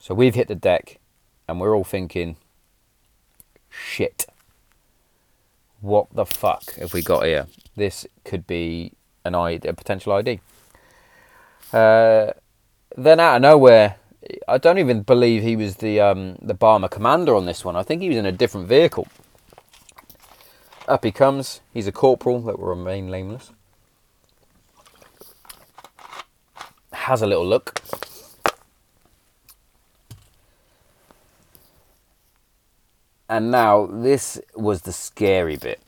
So 0.00 0.14
we've 0.14 0.34
hit 0.34 0.48
the 0.48 0.56
deck, 0.56 0.98
and 1.46 1.60
we're 1.60 1.76
all 1.76 1.84
thinking, 1.84 2.36
shit. 3.70 4.26
What 5.80 6.08
the 6.12 6.26
fuck 6.26 6.74
have 6.74 6.92
we 6.92 7.02
got 7.02 7.24
here? 7.24 7.46
This 7.76 8.04
could 8.24 8.48
be 8.48 8.94
an 9.24 9.36
ID, 9.36 9.68
a 9.68 9.74
potential 9.74 10.12
ID. 10.12 10.40
Uh, 11.72 12.32
then 12.96 13.20
out 13.20 13.36
of 13.36 13.42
nowhere, 13.42 13.94
I 14.46 14.58
don't 14.58 14.78
even 14.78 15.02
believe 15.02 15.42
he 15.42 15.56
was 15.56 15.76
the 15.76 16.00
um, 16.00 16.36
the 16.42 16.54
Barma 16.54 16.90
commander 16.90 17.34
on 17.34 17.46
this 17.46 17.64
one. 17.64 17.76
I 17.76 17.82
think 17.82 18.02
he 18.02 18.08
was 18.08 18.16
in 18.16 18.26
a 18.26 18.32
different 18.32 18.66
vehicle. 18.66 19.06
Up 20.88 21.04
he 21.04 21.12
comes. 21.12 21.60
He's 21.72 21.86
a 21.86 21.92
corporal 21.92 22.40
that 22.42 22.58
will 22.58 22.68
remain 22.68 23.10
nameless. 23.10 23.52
Has 26.92 27.22
a 27.22 27.26
little 27.26 27.46
look. 27.46 27.80
And 33.28 33.50
now 33.50 33.86
this 33.86 34.40
was 34.54 34.82
the 34.82 34.92
scary 34.92 35.56
bit. 35.56 35.80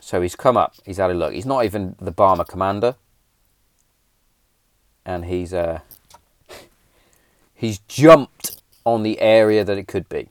So 0.00 0.22
he's 0.22 0.36
come 0.36 0.56
up. 0.56 0.74
He's 0.84 0.98
had 0.98 1.10
a 1.10 1.14
look. 1.14 1.32
He's 1.32 1.46
not 1.46 1.64
even 1.64 1.96
the 2.00 2.12
Barma 2.12 2.46
commander. 2.46 2.94
And 5.04 5.24
he's 5.24 5.52
uh, 5.52 5.80
he's 7.64 7.78
jumped 7.80 8.60
on 8.84 9.02
the 9.02 9.20
area 9.20 9.64
that 9.64 9.78
it 9.78 9.88
could 9.88 10.08
be. 10.08 10.28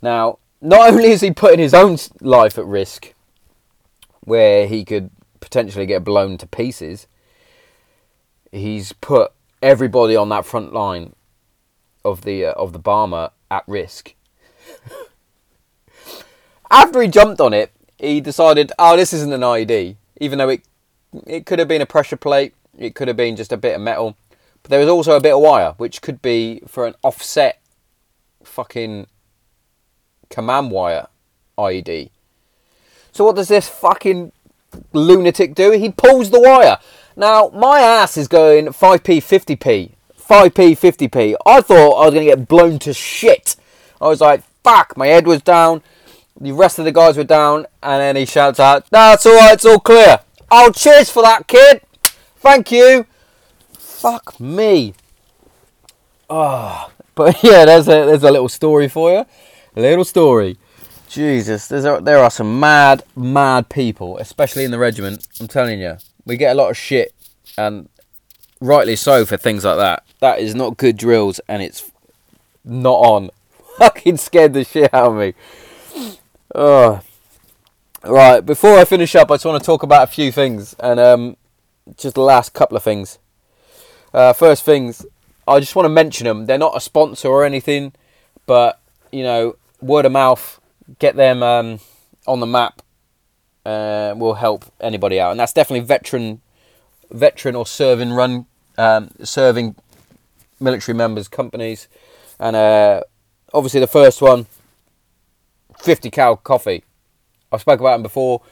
Now, 0.00 0.38
not 0.60 0.90
only 0.92 1.10
is 1.10 1.20
he 1.20 1.30
putting 1.30 1.58
his 1.58 1.74
own 1.74 1.98
life 2.20 2.58
at 2.58 2.66
risk, 2.66 3.14
where 4.20 4.66
he 4.66 4.84
could 4.84 5.10
potentially 5.40 5.86
get 5.86 6.04
blown 6.04 6.38
to 6.38 6.46
pieces, 6.46 7.06
he's 8.50 8.92
put 8.92 9.32
everybody 9.60 10.16
on 10.16 10.28
that 10.30 10.46
front 10.46 10.72
line 10.72 11.14
of 12.04 12.22
the 12.22 12.46
uh, 12.46 12.52
of 12.52 12.72
the 12.72 12.80
Barma 12.80 13.30
at 13.50 13.64
risk. 13.66 14.14
After 16.70 17.02
he 17.02 17.08
jumped 17.08 17.40
on 17.40 17.52
it, 17.52 17.72
he 17.98 18.20
decided, 18.20 18.72
"Oh, 18.78 18.96
this 18.96 19.12
isn't 19.12 19.32
an 19.32 19.44
ID," 19.44 19.96
even 20.20 20.38
though 20.38 20.48
it 20.48 20.62
it 21.26 21.46
could 21.46 21.58
have 21.58 21.68
been 21.68 21.82
a 21.82 21.86
pressure 21.86 22.16
plate, 22.16 22.54
it 22.76 22.94
could 22.94 23.08
have 23.08 23.16
been 23.16 23.36
just 23.36 23.52
a 23.52 23.56
bit 23.56 23.74
of 23.74 23.82
metal. 23.82 24.16
But 24.62 24.70
there 24.70 24.80
is 24.80 24.88
also 24.88 25.16
a 25.16 25.20
bit 25.20 25.34
of 25.34 25.40
wire, 25.40 25.74
which 25.76 26.02
could 26.02 26.22
be 26.22 26.60
for 26.66 26.86
an 26.86 26.94
offset 27.02 27.60
fucking 28.44 29.06
command 30.30 30.70
wire 30.70 31.06
IED. 31.58 32.10
So 33.12 33.24
what 33.24 33.36
does 33.36 33.48
this 33.48 33.68
fucking 33.68 34.32
lunatic 34.92 35.54
do? 35.54 35.72
He 35.72 35.90
pulls 35.90 36.30
the 36.30 36.40
wire. 36.40 36.78
Now, 37.16 37.50
my 37.54 37.80
ass 37.80 38.16
is 38.16 38.28
going 38.28 38.66
5p, 38.66 39.18
50p. 39.18 39.92
5p, 40.18 40.78
50p. 40.78 41.36
I 41.44 41.60
thought 41.60 42.00
I 42.00 42.04
was 42.06 42.14
going 42.14 42.26
to 42.26 42.36
get 42.36 42.48
blown 42.48 42.78
to 42.80 42.94
shit. 42.94 43.56
I 44.00 44.08
was 44.08 44.20
like, 44.20 44.42
fuck, 44.64 44.96
my 44.96 45.08
head 45.08 45.26
was 45.26 45.42
down. 45.42 45.82
The 46.40 46.52
rest 46.52 46.78
of 46.78 46.86
the 46.86 46.92
guys 46.92 47.16
were 47.18 47.24
down. 47.24 47.66
And 47.82 48.00
then 48.00 48.16
he 48.16 48.24
shouts 48.24 48.58
out, 48.58 48.88
that's 48.90 49.26
alright, 49.26 49.54
it's 49.54 49.66
all 49.66 49.80
clear. 49.80 50.20
Oh, 50.50 50.70
cheers 50.70 51.10
for 51.10 51.22
that, 51.22 51.46
kid. 51.46 51.82
Thank 52.36 52.72
you. 52.72 53.06
Fuck 54.02 54.40
me. 54.40 54.94
Oh, 56.28 56.90
but 57.14 57.40
yeah, 57.44 57.64
there's 57.64 57.86
a 57.86 58.04
there's 58.06 58.24
a 58.24 58.32
little 58.32 58.48
story 58.48 58.88
for 58.88 59.12
you. 59.12 59.26
A 59.76 59.80
little 59.80 60.04
story. 60.04 60.58
Jesus, 61.08 61.68
there's 61.68 61.84
a, 61.84 62.00
there 62.02 62.18
are 62.18 62.30
some 62.30 62.58
mad, 62.58 63.04
mad 63.14 63.68
people, 63.68 64.18
especially 64.18 64.64
in 64.64 64.72
the 64.72 64.78
regiment. 64.78 65.28
I'm 65.38 65.46
telling 65.46 65.78
you, 65.80 65.98
we 66.24 66.36
get 66.36 66.50
a 66.50 66.54
lot 66.54 66.70
of 66.70 66.76
shit, 66.76 67.14
and 67.56 67.88
rightly 68.60 68.96
so 68.96 69.24
for 69.24 69.36
things 69.36 69.64
like 69.64 69.76
that. 69.76 70.04
That 70.18 70.40
is 70.40 70.54
not 70.54 70.78
good 70.78 70.96
drills, 70.96 71.38
and 71.46 71.62
it's 71.62 71.92
not 72.64 72.94
on. 72.94 73.30
Fucking 73.78 74.16
scared 74.16 74.54
the 74.54 74.64
shit 74.64 74.92
out 74.92 75.12
of 75.12 75.16
me. 75.16 75.34
Oh, 76.54 77.02
right. 78.02 78.40
Before 78.40 78.78
I 78.78 78.84
finish 78.84 79.14
up, 79.14 79.30
I 79.30 79.34
just 79.34 79.44
want 79.44 79.62
to 79.62 79.66
talk 79.66 79.84
about 79.84 80.08
a 80.08 80.12
few 80.12 80.32
things, 80.32 80.74
and 80.80 80.98
um, 80.98 81.36
just 81.96 82.16
the 82.16 82.22
last 82.22 82.52
couple 82.52 82.76
of 82.76 82.82
things. 82.82 83.18
Uh, 84.12 84.32
first 84.32 84.64
things, 84.64 85.06
I 85.48 85.58
just 85.58 85.74
want 85.74 85.86
to 85.86 85.90
mention 85.90 86.26
them. 86.26 86.46
They're 86.46 86.58
not 86.58 86.76
a 86.76 86.80
sponsor 86.80 87.28
or 87.28 87.44
anything, 87.44 87.92
but 88.46 88.80
you 89.10 89.22
know, 89.22 89.56
word 89.80 90.04
of 90.04 90.12
mouth, 90.12 90.60
get 90.98 91.16
them 91.16 91.42
um, 91.42 91.80
on 92.26 92.40
the 92.40 92.46
map, 92.46 92.82
uh, 93.64 94.14
will 94.16 94.34
help 94.34 94.64
anybody 94.80 95.18
out, 95.18 95.30
and 95.30 95.40
that's 95.40 95.52
definitely 95.52 95.86
veteran, 95.86 96.40
veteran 97.10 97.56
or 97.56 97.66
serving 97.66 98.12
run, 98.12 98.46
um, 98.76 99.10
serving 99.22 99.76
military 100.60 100.96
members 100.96 101.28
companies, 101.28 101.88
and 102.38 102.54
uh, 102.54 103.02
obviously 103.54 103.80
the 103.80 103.86
first 103.86 104.20
one, 104.20 104.46
50 105.78 106.10
cal 106.10 106.36
coffee. 106.36 106.84
I've 107.50 107.60
spoke 107.60 107.80
about 107.80 107.92
them 107.92 108.02
before. 108.02 108.42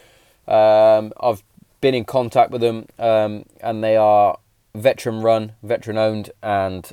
Um, 0.46 1.12
I've 1.20 1.42
been 1.80 1.94
in 1.94 2.04
contact 2.04 2.50
with 2.50 2.61
them, 2.61 2.86
um, 2.98 3.44
and 3.61 3.82
they 3.82 3.96
are 3.96 4.38
veteran 4.75 5.23
run, 5.23 5.53
veteran 5.62 5.99
owned, 5.99 6.31
and 6.43 6.93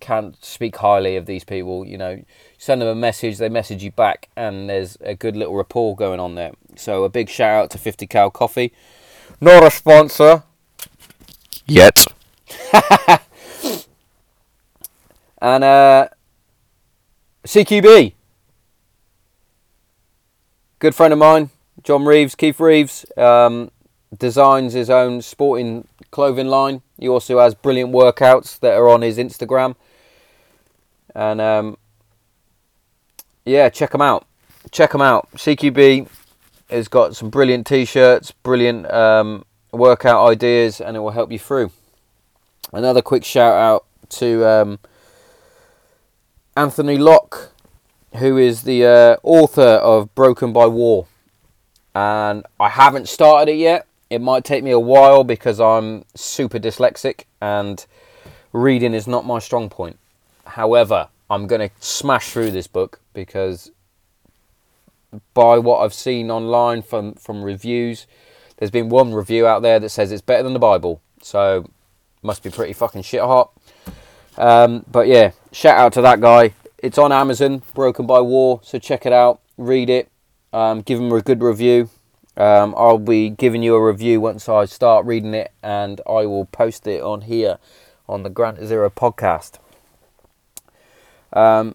can't 0.00 0.42
speak 0.44 0.76
highly 0.76 1.16
of 1.16 1.26
these 1.26 1.44
people. 1.44 1.86
You 1.86 1.98
know, 1.98 2.24
send 2.58 2.80
them 2.80 2.88
a 2.88 2.94
message, 2.94 3.38
they 3.38 3.48
message 3.48 3.82
you 3.82 3.92
back, 3.92 4.28
and 4.36 4.68
there's 4.68 4.96
a 5.00 5.14
good 5.14 5.36
little 5.36 5.54
rapport 5.54 5.94
going 5.94 6.18
on 6.20 6.34
there. 6.34 6.52
So 6.76 7.04
a 7.04 7.08
big 7.08 7.28
shout 7.28 7.64
out 7.64 7.70
to 7.70 7.78
50 7.78 8.06
Cal 8.06 8.30
Coffee. 8.30 8.72
Not 9.40 9.62
a 9.62 9.70
sponsor 9.70 10.42
yet. 11.66 12.06
and 15.40 15.64
uh, 15.64 16.08
CQB. 17.44 18.14
Good 20.78 20.94
friend 20.94 21.12
of 21.12 21.18
mine, 21.18 21.50
John 21.82 22.06
Reeves, 22.06 22.34
Keith 22.34 22.58
Reeves, 22.58 23.04
um, 23.16 23.70
designs 24.16 24.72
his 24.72 24.88
own 24.88 25.20
sporting 25.20 25.86
clothing 26.10 26.48
line. 26.48 26.82
He 26.98 27.08
also 27.08 27.38
has 27.38 27.54
brilliant 27.54 27.92
workouts 27.92 28.58
that 28.60 28.74
are 28.74 28.88
on 28.88 29.02
his 29.02 29.18
Instagram. 29.18 29.76
And 31.14 31.40
um, 31.40 31.76
yeah, 33.44 33.68
check 33.68 33.90
them 33.90 34.02
out. 34.02 34.26
Check 34.70 34.92
them 34.92 35.02
out. 35.02 35.28
CQB 35.32 36.08
has 36.68 36.88
got 36.88 37.16
some 37.16 37.30
brilliant 37.30 37.66
t-shirts, 37.66 38.30
brilliant 38.30 38.90
um, 38.92 39.44
workout 39.72 40.28
ideas, 40.28 40.80
and 40.80 40.96
it 40.96 41.00
will 41.00 41.10
help 41.10 41.32
you 41.32 41.38
through. 41.38 41.72
Another 42.72 43.02
quick 43.02 43.24
shout 43.24 43.54
out 43.54 43.84
to 44.10 44.46
um, 44.46 44.78
Anthony 46.56 46.98
Locke, 46.98 47.52
who 48.16 48.36
is 48.36 48.62
the 48.62 48.84
uh, 48.84 49.16
author 49.22 49.62
of 49.62 50.14
Broken 50.14 50.52
by 50.52 50.66
War, 50.66 51.06
and 51.94 52.44
I 52.58 52.68
haven't 52.68 53.08
started 53.08 53.52
it 53.52 53.56
yet. 53.56 53.86
It 54.10 54.20
might 54.20 54.44
take 54.44 54.64
me 54.64 54.72
a 54.72 54.80
while 54.80 55.22
because 55.22 55.60
I'm 55.60 56.04
super 56.14 56.58
dyslexic 56.58 57.24
and 57.40 57.86
reading 58.52 58.92
is 58.92 59.06
not 59.06 59.24
my 59.24 59.38
strong 59.38 59.70
point. 59.70 59.98
However, 60.44 61.08
I'm 61.30 61.46
going 61.46 61.60
to 61.60 61.70
smash 61.78 62.30
through 62.30 62.50
this 62.50 62.66
book 62.66 63.00
because 63.14 63.70
by 65.32 65.58
what 65.58 65.78
I've 65.78 65.94
seen 65.94 66.30
online 66.30 66.82
from 66.82 67.14
from 67.14 67.42
reviews, 67.42 68.06
there's 68.56 68.70
been 68.72 68.88
one 68.88 69.14
review 69.14 69.46
out 69.46 69.62
there 69.62 69.78
that 69.78 69.90
says 69.90 70.10
it's 70.10 70.22
better 70.22 70.42
than 70.42 70.54
the 70.54 70.58
Bible. 70.58 71.00
So 71.22 71.70
must 72.22 72.42
be 72.42 72.50
pretty 72.50 72.72
fucking 72.72 73.02
shit 73.02 73.20
hot. 73.20 73.52
Um, 74.36 74.84
but 74.90 75.06
yeah, 75.06 75.32
shout 75.52 75.78
out 75.78 75.92
to 75.94 76.02
that 76.02 76.20
guy. 76.20 76.54
It's 76.78 76.98
on 76.98 77.12
Amazon, 77.12 77.62
Broken 77.74 78.06
by 78.06 78.20
War. 78.20 78.60
So 78.64 78.78
check 78.78 79.06
it 79.06 79.12
out, 79.12 79.40
read 79.56 79.88
it, 79.88 80.10
um, 80.52 80.82
give 80.82 80.98
him 80.98 81.12
a 81.12 81.22
good 81.22 81.42
review. 81.42 81.90
Um, 82.40 82.74
I'll 82.74 82.96
be 82.96 83.28
giving 83.28 83.62
you 83.62 83.74
a 83.74 83.86
review 83.86 84.18
once 84.18 84.48
I 84.48 84.64
start 84.64 85.04
reading 85.04 85.34
it, 85.34 85.52
and 85.62 86.00
I 86.06 86.24
will 86.24 86.46
post 86.46 86.86
it 86.86 87.02
on 87.02 87.20
here 87.20 87.58
on 88.08 88.22
the 88.22 88.30
Granite 88.30 88.64
Zero 88.64 88.88
podcast. 88.88 89.58
Um, 91.34 91.74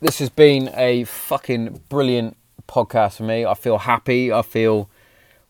this 0.00 0.18
has 0.20 0.30
been 0.30 0.70
a 0.74 1.04
fucking 1.04 1.82
brilliant 1.90 2.38
podcast 2.66 3.18
for 3.18 3.24
me. 3.24 3.44
I 3.44 3.52
feel 3.52 3.76
happy. 3.76 4.32
I 4.32 4.40
feel, 4.40 4.88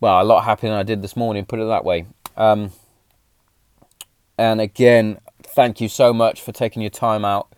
well, 0.01 0.21
a 0.21 0.25
lot 0.25 0.43
happier 0.43 0.71
than 0.71 0.79
I 0.81 0.83
did 0.83 1.03
this 1.03 1.15
morning, 1.15 1.45
put 1.45 1.61
it 1.61 1.67
that 1.67 1.85
way. 1.85 2.07
Um, 2.37 2.73
and 4.37 4.61
again, 4.61 5.21
thank 5.45 5.81
you 5.81 5.89
so 5.89 6.13
much 6.13 6.41
for 6.41 6.51
taking 6.51 6.83
your 6.83 6.91
time 6.91 7.25
out 7.25 7.55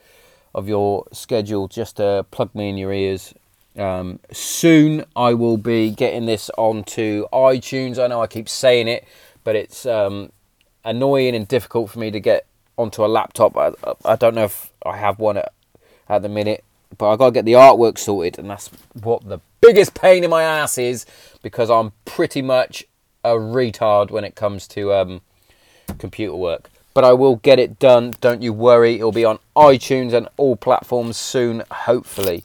of 0.54 0.68
your 0.68 1.06
schedule 1.12 1.66
just 1.66 1.96
to 1.96 2.26
plug 2.30 2.54
me 2.54 2.68
in 2.68 2.76
your 2.76 2.92
ears. 2.92 3.32
Um, 3.78 4.18
soon 4.32 5.04
I 5.14 5.34
will 5.34 5.56
be 5.56 5.90
getting 5.90 6.26
this 6.26 6.50
onto 6.58 7.28
iTunes. 7.32 8.02
I 8.02 8.08
know 8.08 8.20
I 8.20 8.26
keep 8.26 8.48
saying 8.48 8.88
it, 8.88 9.06
but 9.44 9.56
it's 9.56 9.86
um, 9.86 10.32
annoying 10.84 11.34
and 11.34 11.46
difficult 11.46 11.90
for 11.90 11.98
me 11.98 12.10
to 12.10 12.20
get 12.20 12.46
onto 12.76 13.04
a 13.04 13.06
laptop. 13.06 13.56
I, 13.56 13.72
I 14.04 14.16
don't 14.16 14.34
know 14.34 14.44
if 14.44 14.72
I 14.84 14.96
have 14.96 15.18
one 15.18 15.36
at, 15.36 15.52
at 16.08 16.22
the 16.22 16.28
minute, 16.28 16.64
but 16.98 17.10
I 17.10 17.16
got 17.16 17.26
to 17.26 17.32
get 17.32 17.44
the 17.44 17.52
artwork 17.52 17.98
sorted, 17.98 18.38
and 18.38 18.50
that's 18.50 18.70
what 19.02 19.28
the 19.28 19.38
biggest 19.60 19.94
pain 19.94 20.24
in 20.24 20.30
my 20.30 20.42
ass 20.42 20.78
is 20.78 21.06
because 21.42 21.70
I'm 21.70 21.92
pretty 22.04 22.42
much 22.42 22.84
a 23.22 23.30
retard 23.30 24.10
when 24.10 24.24
it 24.24 24.34
comes 24.34 24.66
to 24.68 24.92
um, 24.94 25.20
computer 25.98 26.34
work. 26.34 26.70
But 26.92 27.04
I 27.04 27.12
will 27.12 27.36
get 27.36 27.60
it 27.60 27.78
done, 27.78 28.14
don't 28.20 28.42
you 28.42 28.52
worry. 28.52 28.96
It'll 28.96 29.12
be 29.12 29.24
on 29.24 29.38
iTunes 29.54 30.12
and 30.12 30.28
all 30.36 30.56
platforms 30.56 31.16
soon, 31.16 31.62
hopefully. 31.70 32.44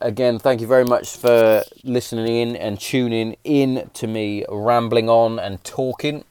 Again, 0.00 0.38
thank 0.38 0.60
you 0.60 0.66
very 0.66 0.84
much 0.84 1.16
for 1.16 1.62
listening 1.82 2.26
in 2.26 2.56
and 2.56 2.78
tuning 2.78 3.36
in 3.44 3.90
to 3.94 4.06
me 4.06 4.44
rambling 4.48 5.08
on 5.08 5.38
and 5.38 5.62
talking. 5.64 6.24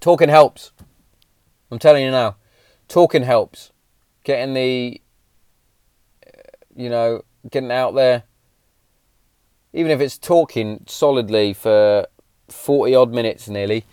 Talking 0.00 0.28
helps. 0.28 0.72
I'm 1.70 1.78
telling 1.78 2.04
you 2.04 2.10
now. 2.10 2.36
Talking 2.88 3.22
helps. 3.22 3.72
Getting 4.24 4.54
the, 4.54 5.00
you 6.74 6.88
know, 6.88 7.22
getting 7.50 7.72
out 7.72 7.94
there. 7.94 8.22
Even 9.72 9.90
if 9.90 10.00
it's 10.00 10.16
talking 10.16 10.84
solidly 10.86 11.52
for 11.52 12.06
40 12.48 12.94
odd 12.94 13.12
minutes 13.12 13.48
nearly 13.48 13.84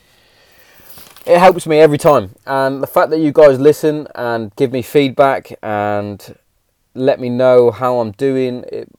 it 1.25 1.39
helps 1.39 1.65
me 1.65 1.79
every 1.79 1.97
time. 1.97 2.35
And 2.45 2.83
the 2.83 2.87
fact 2.87 3.09
that 3.11 3.19
you 3.19 3.31
guys 3.31 3.59
listen 3.59 4.07
and 4.15 4.55
give 4.55 4.71
me 4.71 4.81
feedback 4.81 5.53
and 5.61 6.35
let 6.93 7.19
me 7.19 7.29
know 7.29 7.71
how 7.71 7.99
I'm 7.99 8.11
doing, 8.11 8.63
it, 8.71 8.89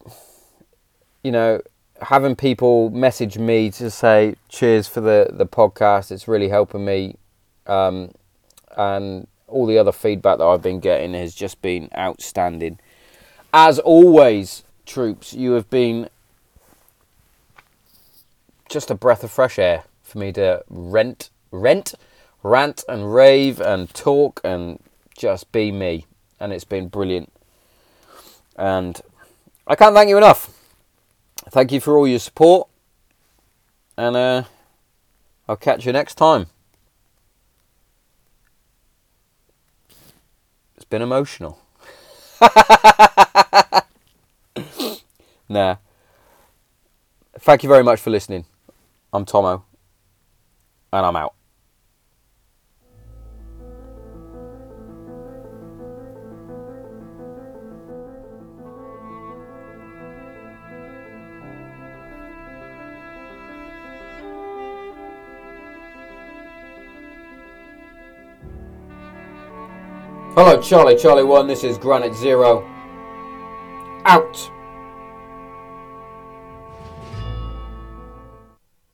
you 1.22 1.32
know, 1.32 1.60
having 2.02 2.36
people 2.36 2.90
message 2.90 3.38
me 3.38 3.70
to 3.70 3.90
say 3.90 4.34
cheers 4.48 4.88
for 4.88 5.00
the, 5.00 5.30
the 5.32 5.46
podcast, 5.46 6.10
it's 6.10 6.28
really 6.28 6.48
helping 6.48 6.84
me. 6.84 7.16
Um, 7.66 8.12
and 8.76 9.26
all 9.46 9.66
the 9.66 9.78
other 9.78 9.92
feedback 9.92 10.38
that 10.38 10.44
I've 10.44 10.62
been 10.62 10.80
getting 10.80 11.14
has 11.14 11.34
just 11.34 11.62
been 11.62 11.88
outstanding. 11.96 12.78
As 13.52 13.78
always, 13.78 14.64
troops, 14.84 15.32
you 15.32 15.52
have 15.52 15.70
been 15.70 16.08
just 18.68 18.90
a 18.90 18.94
breath 18.94 19.22
of 19.22 19.30
fresh 19.30 19.58
air 19.58 19.84
for 20.02 20.18
me 20.18 20.32
to 20.32 20.64
rent, 20.68 21.30
rent 21.52 21.94
rant 22.44 22.84
and 22.88 23.12
rave 23.12 23.60
and 23.60 23.92
talk 23.92 24.40
and 24.44 24.78
just 25.16 25.50
be 25.50 25.72
me. 25.72 26.06
And 26.38 26.52
it's 26.52 26.64
been 26.64 26.88
brilliant. 26.88 27.32
And 28.56 29.00
I 29.66 29.74
can't 29.74 29.94
thank 29.94 30.08
you 30.08 30.16
enough. 30.16 30.50
Thank 31.50 31.72
you 31.72 31.80
for 31.80 31.98
all 31.98 32.06
your 32.06 32.18
support. 32.18 32.68
And 33.96 34.16
uh, 34.16 34.44
I'll 35.48 35.56
catch 35.56 35.86
you 35.86 35.92
next 35.92 36.14
time. 36.16 36.46
It's 40.76 40.84
been 40.84 41.02
emotional. 41.02 41.58
nah. 45.48 45.76
Thank 47.38 47.62
you 47.62 47.68
very 47.68 47.84
much 47.84 48.00
for 48.00 48.10
listening. 48.10 48.46
I'm 49.12 49.24
Tomo. 49.24 49.64
And 50.92 51.06
I'm 51.06 51.16
out. 51.16 51.34
Hello, 70.36 70.60
Charlie, 70.60 70.96
Charlie 70.96 71.22
1, 71.22 71.46
this 71.46 71.62
is 71.62 71.78
Granite 71.78 72.12
Zero. 72.12 72.68
Out. 74.04 74.50